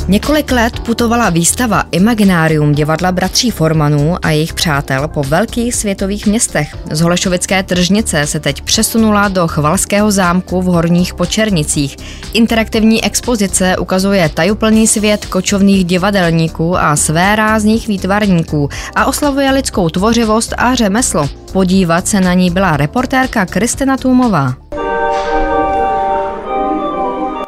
Několik 0.07 0.51
let 0.51 0.79
putovala 0.79 1.29
výstava 1.29 1.83
Imaginárium 1.91 2.71
divadla 2.71 3.11
bratří 3.11 3.51
Formanů 3.51 4.15
a 4.21 4.29
jejich 4.29 4.53
přátel 4.53 5.07
po 5.07 5.23
velkých 5.23 5.75
světových 5.75 6.27
městech. 6.27 6.75
Z 6.91 7.01
Holešovické 7.01 7.63
tržnice 7.63 8.27
se 8.27 8.39
teď 8.39 8.61
přesunula 8.61 9.27
do 9.27 9.47
Chvalského 9.47 10.11
zámku 10.11 10.61
v 10.61 10.65
Horních 10.65 11.13
Počernicích. 11.13 11.97
Interaktivní 12.33 13.03
expozice 13.03 13.77
ukazuje 13.77 14.29
tajuplný 14.29 14.87
svět 14.87 15.25
kočovných 15.25 15.85
divadelníků 15.85 16.77
a 16.77 16.95
své 16.95 17.35
rázných 17.35 17.87
výtvarníků 17.87 18.69
a 18.95 19.05
oslavuje 19.05 19.51
lidskou 19.51 19.89
tvořivost 19.89 20.53
a 20.57 20.75
řemeslo. 20.75 21.29
Podívat 21.51 22.07
se 22.07 22.21
na 22.21 22.33
ní 22.33 22.51
byla 22.51 22.77
reportérka 22.77 23.45
Kristina 23.45 23.97
Tůmová. 23.97 24.66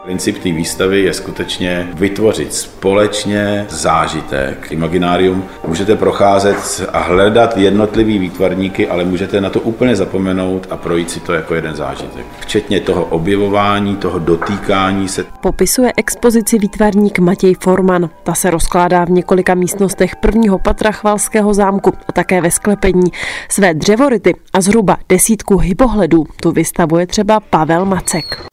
Princip 0.10 0.38
té 0.38 0.52
výstavy 0.52 1.02
je 1.02 1.14
skutečně 1.14 1.90
vytvořit 1.94 2.54
společně 2.54 3.66
zážitek. 3.70 4.68
Imaginárium 4.72 5.44
můžete 5.68 5.96
procházet 5.96 6.90
a 6.94 7.00
hledat 7.00 7.58
jednotlivý 7.58 8.20
výtvarníky, 8.20 8.88
ale 8.88 9.06
můžete 9.06 9.42
na 9.42 9.50
to 9.50 9.60
úplně 9.60 9.96
zapomenout 9.96 10.68
a 10.70 10.78
projít 10.78 11.12
si 11.12 11.20
to 11.20 11.34
jako 11.34 11.56
jeden 11.56 11.76
zážitek. 11.76 12.26
Včetně 12.40 12.80
toho 12.80 13.06
objevování, 13.06 13.96
toho 13.96 14.20
dotýkání 14.20 15.08
se. 15.08 15.26
Popisuje 15.42 15.92
expozici 15.98 16.58
výtvarník 16.58 17.20
Matěj 17.20 17.56
Forman. 17.64 18.10
Ta 18.24 18.34
se 18.34 18.50
rozkládá 18.50 19.06
v 19.06 19.10
několika 19.10 19.56
místnostech 19.56 20.16
prvního 20.16 20.60
patra 20.60 20.92
Chvalského 20.92 21.54
zámku 21.54 21.94
a 22.08 22.12
také 22.12 22.42
ve 22.42 22.52
sklepení. 22.52 23.12
Své 23.50 23.74
dřevority 23.74 24.34
a 24.54 24.62
zhruba 24.62 24.98
desítku 25.10 25.58
hybohledů 25.58 26.24
tu 26.42 26.52
vystavuje 26.52 27.08
třeba 27.08 27.40
Pavel 27.40 27.86
Macek. 27.86 28.50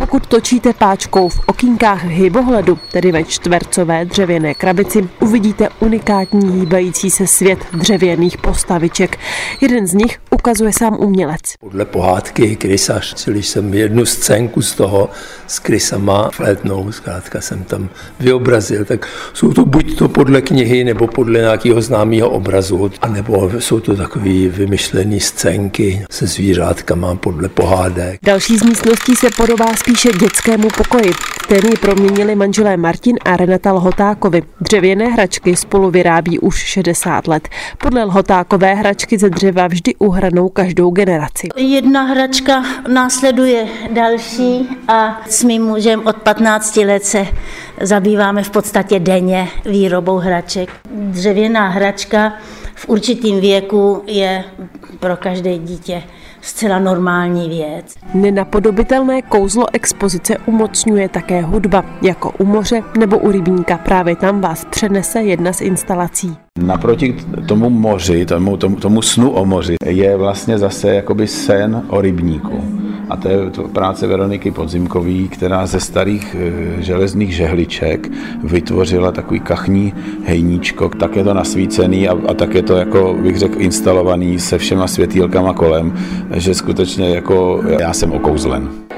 Pokud 0.00 0.26
točíte 0.26 0.72
páčkou 0.72 1.28
v 1.28 1.40
okýnkách 1.46 2.04
hybohledu, 2.04 2.78
tedy 2.92 3.12
ve 3.12 3.24
čtvercové 3.24 4.04
dřevěné 4.04 4.54
krabici, 4.54 5.08
uvidíte 5.20 5.68
unikátní 5.80 6.60
hýbající 6.60 7.10
se 7.10 7.26
svět 7.26 7.58
dřevěných 7.72 8.38
postaviček. 8.38 9.18
Jeden 9.60 9.86
z 9.86 9.94
nich 9.94 10.18
ukazuje 10.30 10.72
sám 10.72 10.96
umělec. 11.00 11.40
Podle 11.60 11.84
pohádky 11.84 12.56
krysař, 12.56 13.14
čili 13.14 13.42
jsem 13.42 13.74
jednu 13.74 14.06
scénku 14.06 14.62
z 14.62 14.74
toho 14.74 15.08
s 15.46 15.58
krysama 15.58 16.30
flétnou, 16.30 16.92
zkrátka 16.92 17.40
jsem 17.40 17.64
tam 17.64 17.88
vyobrazil, 18.20 18.84
tak 18.84 19.08
jsou 19.34 19.52
to 19.52 19.64
buď 19.64 19.98
to 19.98 20.08
podle 20.08 20.42
knihy, 20.42 20.84
nebo 20.84 21.06
podle 21.06 21.38
nějakého 21.38 21.82
známého 21.82 22.30
obrazu, 22.30 22.90
anebo 23.02 23.50
jsou 23.58 23.80
to 23.80 23.96
takové 23.96 24.48
vymyšlené 24.48 25.20
scénky 25.20 26.04
se 26.10 26.26
zvířátkama 26.26 27.14
podle 27.14 27.48
pohádek. 27.48 28.20
Další 28.22 28.58
z 28.58 28.62
místností 28.62 29.16
se 29.16 29.28
podobá 29.36 29.76
spíše 29.90 30.18
dětskému 30.18 30.68
pokoji, 30.76 31.12
který 31.42 31.68
proměnili 31.80 32.34
manželé 32.34 32.76
Martin 32.76 33.16
a 33.24 33.36
Renata 33.36 33.72
Lhotákovi. 33.72 34.42
Dřevěné 34.60 35.06
hračky 35.06 35.56
spolu 35.56 35.90
vyrábí 35.90 36.38
už 36.38 36.56
60 36.56 37.26
let. 37.26 37.48
Podle 37.78 38.04
Lhotákové 38.04 38.74
hračky 38.74 39.18
ze 39.18 39.30
dřeva 39.30 39.66
vždy 39.66 39.94
uhranou 39.94 40.48
každou 40.48 40.90
generaci. 40.90 41.48
Jedna 41.56 42.02
hračka 42.02 42.64
následuje 42.88 43.66
další 43.90 44.68
a 44.88 45.20
s 45.28 45.44
mým 45.44 45.62
mužem 45.62 46.06
od 46.06 46.16
15 46.16 46.76
let 46.76 47.04
se 47.04 47.26
zabýváme 47.80 48.42
v 48.42 48.50
podstatě 48.50 48.98
denně 48.98 49.48
výrobou 49.64 50.16
hraček. 50.16 50.70
Dřevěná 50.90 51.68
hračka 51.68 52.32
v 52.74 52.88
určitým 52.88 53.40
věku 53.40 54.02
je 54.06 54.44
pro 55.00 55.16
každé 55.16 55.58
dítě 55.58 56.02
zcela 56.40 56.78
normální 56.78 57.48
věc. 57.48 57.94
Nenapodobitelné 58.14 59.22
kouzlo 59.22 59.66
expozice 59.72 60.36
umocňuje 60.46 61.08
také 61.08 61.42
hudba, 61.42 61.84
jako 62.02 62.32
u 62.38 62.44
moře 62.44 62.82
nebo 62.98 63.18
u 63.18 63.30
rybníka. 63.30 63.78
Právě 63.78 64.16
tam 64.16 64.40
vás 64.40 64.64
přenese 64.64 65.22
jedna 65.22 65.52
z 65.52 65.60
instalací. 65.60 66.36
Naproti 66.58 67.16
tomu 67.46 67.70
moři, 67.70 68.26
tomu, 68.26 68.56
tomu, 68.56 68.76
tomu 68.76 69.02
snu 69.02 69.30
o 69.30 69.44
moři, 69.44 69.76
je 69.86 70.16
vlastně 70.16 70.58
zase 70.58 70.94
jakoby 70.94 71.26
sen 71.26 71.82
o 71.88 72.00
rybníku. 72.00 72.79
A 73.10 73.16
to 73.16 73.28
je 73.28 73.50
to 73.50 73.68
práce 73.68 74.06
Veroniky 74.06 74.50
Podzimkový, 74.50 75.28
která 75.28 75.66
ze 75.66 75.80
starých 75.80 76.36
e, 76.38 76.82
železných 76.82 77.34
žehliček 77.34 78.08
vytvořila 78.44 79.12
takový 79.12 79.40
kachní 79.40 79.94
hejníčko. 80.24 80.88
Tak 80.88 81.16
je 81.16 81.24
to 81.24 81.34
nasvícený 81.34 82.08
a, 82.08 82.16
a 82.28 82.34
tak 82.34 82.54
je 82.54 82.62
to, 82.62 82.76
jako 82.76 83.16
bych 83.22 83.38
řekl, 83.38 83.62
instalovaný 83.62 84.38
se 84.38 84.58
všema 84.58 84.86
světýlkama 84.86 85.52
kolem, 85.54 85.92
že 86.34 86.54
skutečně 86.54 87.14
jako 87.14 87.62
já 87.80 87.92
jsem 87.92 88.12
okouzlen. 88.12 88.89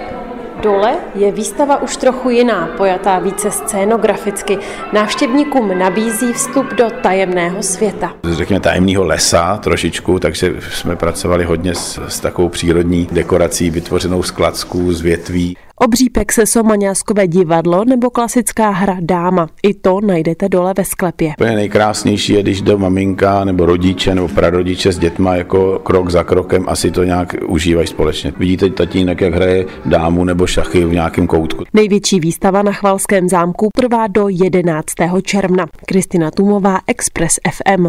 Dole 0.63 0.97
je 1.15 1.33
výstava 1.33 1.83
už 1.83 1.97
trochu 1.97 2.31
jiná, 2.31 2.67
pojatá 2.77 3.19
více 3.19 3.51
scénograficky. 3.51 4.59
Návštěvníkům 4.93 5.79
nabízí 5.79 6.33
vstup 6.33 6.67
do 6.75 6.91
tajemného 7.03 7.63
světa. 7.63 8.13
Řekněme 8.33 8.61
tajemného 8.61 9.05
lesa 9.05 9.57
trošičku, 9.57 10.19
takže 10.19 10.55
jsme 10.71 10.97
pracovali 10.97 11.45
hodně 11.45 11.75
s, 11.75 12.01
s 12.09 12.21
takovou 12.21 12.49
přírodní 12.49 13.09
dekorací 13.13 13.71
vytvořenou 13.71 14.23
z 14.23 14.31
klacků, 14.31 14.93
z 14.93 15.01
větví. 15.01 15.57
Obřípek 15.85 16.33
se 16.33 16.47
Somaňáskové 16.47 17.29
divadlo 17.29 17.85
nebo 17.85 18.11
klasická 18.11 18.71
hra 18.71 18.97
Dáma. 19.01 19.49
I 19.63 19.75
to 19.75 20.01
najdete 20.01 20.49
dole 20.49 20.75
ve 20.77 20.85
sklepě. 20.85 21.35
Úplně 21.39 21.57
nejkrásnější 21.57 22.33
je, 22.33 22.43
když 22.43 22.63
do 22.63 22.79
maminka 22.79 23.45
nebo 23.45 23.67
rodiče 23.67 24.15
nebo 24.15 24.29
prarodiče 24.29 24.93
s 24.93 24.99
dětma 24.99 25.37
jako 25.37 25.79
krok 25.79 26.11
za 26.11 26.25
krokem 26.25 26.65
asi 26.69 26.91
to 26.91 27.05
nějak 27.05 27.35
užívají 27.47 27.87
společně. 27.87 28.33
Vidíte 28.39 28.71
tatínek, 28.71 29.21
jak 29.21 29.35
hraje 29.35 29.67
dámu 29.85 30.25
nebo 30.25 30.47
šachy 30.47 30.85
v 30.85 30.93
nějakém 30.93 31.27
koutku. 31.27 31.65
Největší 31.73 32.21
výstava 32.21 32.63
na 32.63 32.73
Chvalském 32.73 33.29
zámku 33.29 33.69
trvá 33.77 34.07
do 34.07 34.29
11. 34.29 34.85
června. 35.23 35.67
Kristina 35.87 36.31
Tumová, 36.31 36.79
Express 36.87 37.39
FM. 37.51 37.87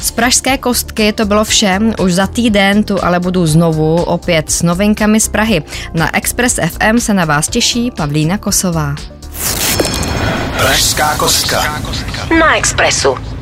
Z 0.00 0.10
Pražské 0.10 0.58
kostky 0.58 1.12
to 1.12 1.26
bylo 1.26 1.44
vše. 1.44 1.78
Už 2.00 2.14
za 2.14 2.26
týden 2.26 2.84
tu 2.84 3.04
ale 3.04 3.20
budu 3.20 3.46
znovu 3.46 4.02
opět 4.02 4.50
s 4.50 4.62
novinkami 4.62 5.20
z 5.20 5.28
Prahy. 5.28 5.62
Na 5.94 6.16
Express 6.16 6.58
FM 6.68 6.98
se 6.98 7.14
na 7.14 7.24
vás 7.24 7.48
těší 7.48 7.90
Pavlína 7.90 8.38
Kosová. 8.38 8.94
Pražská 10.58 11.16
kostka. 11.16 11.82
Na 12.38 12.56
Expressu. 12.56 13.37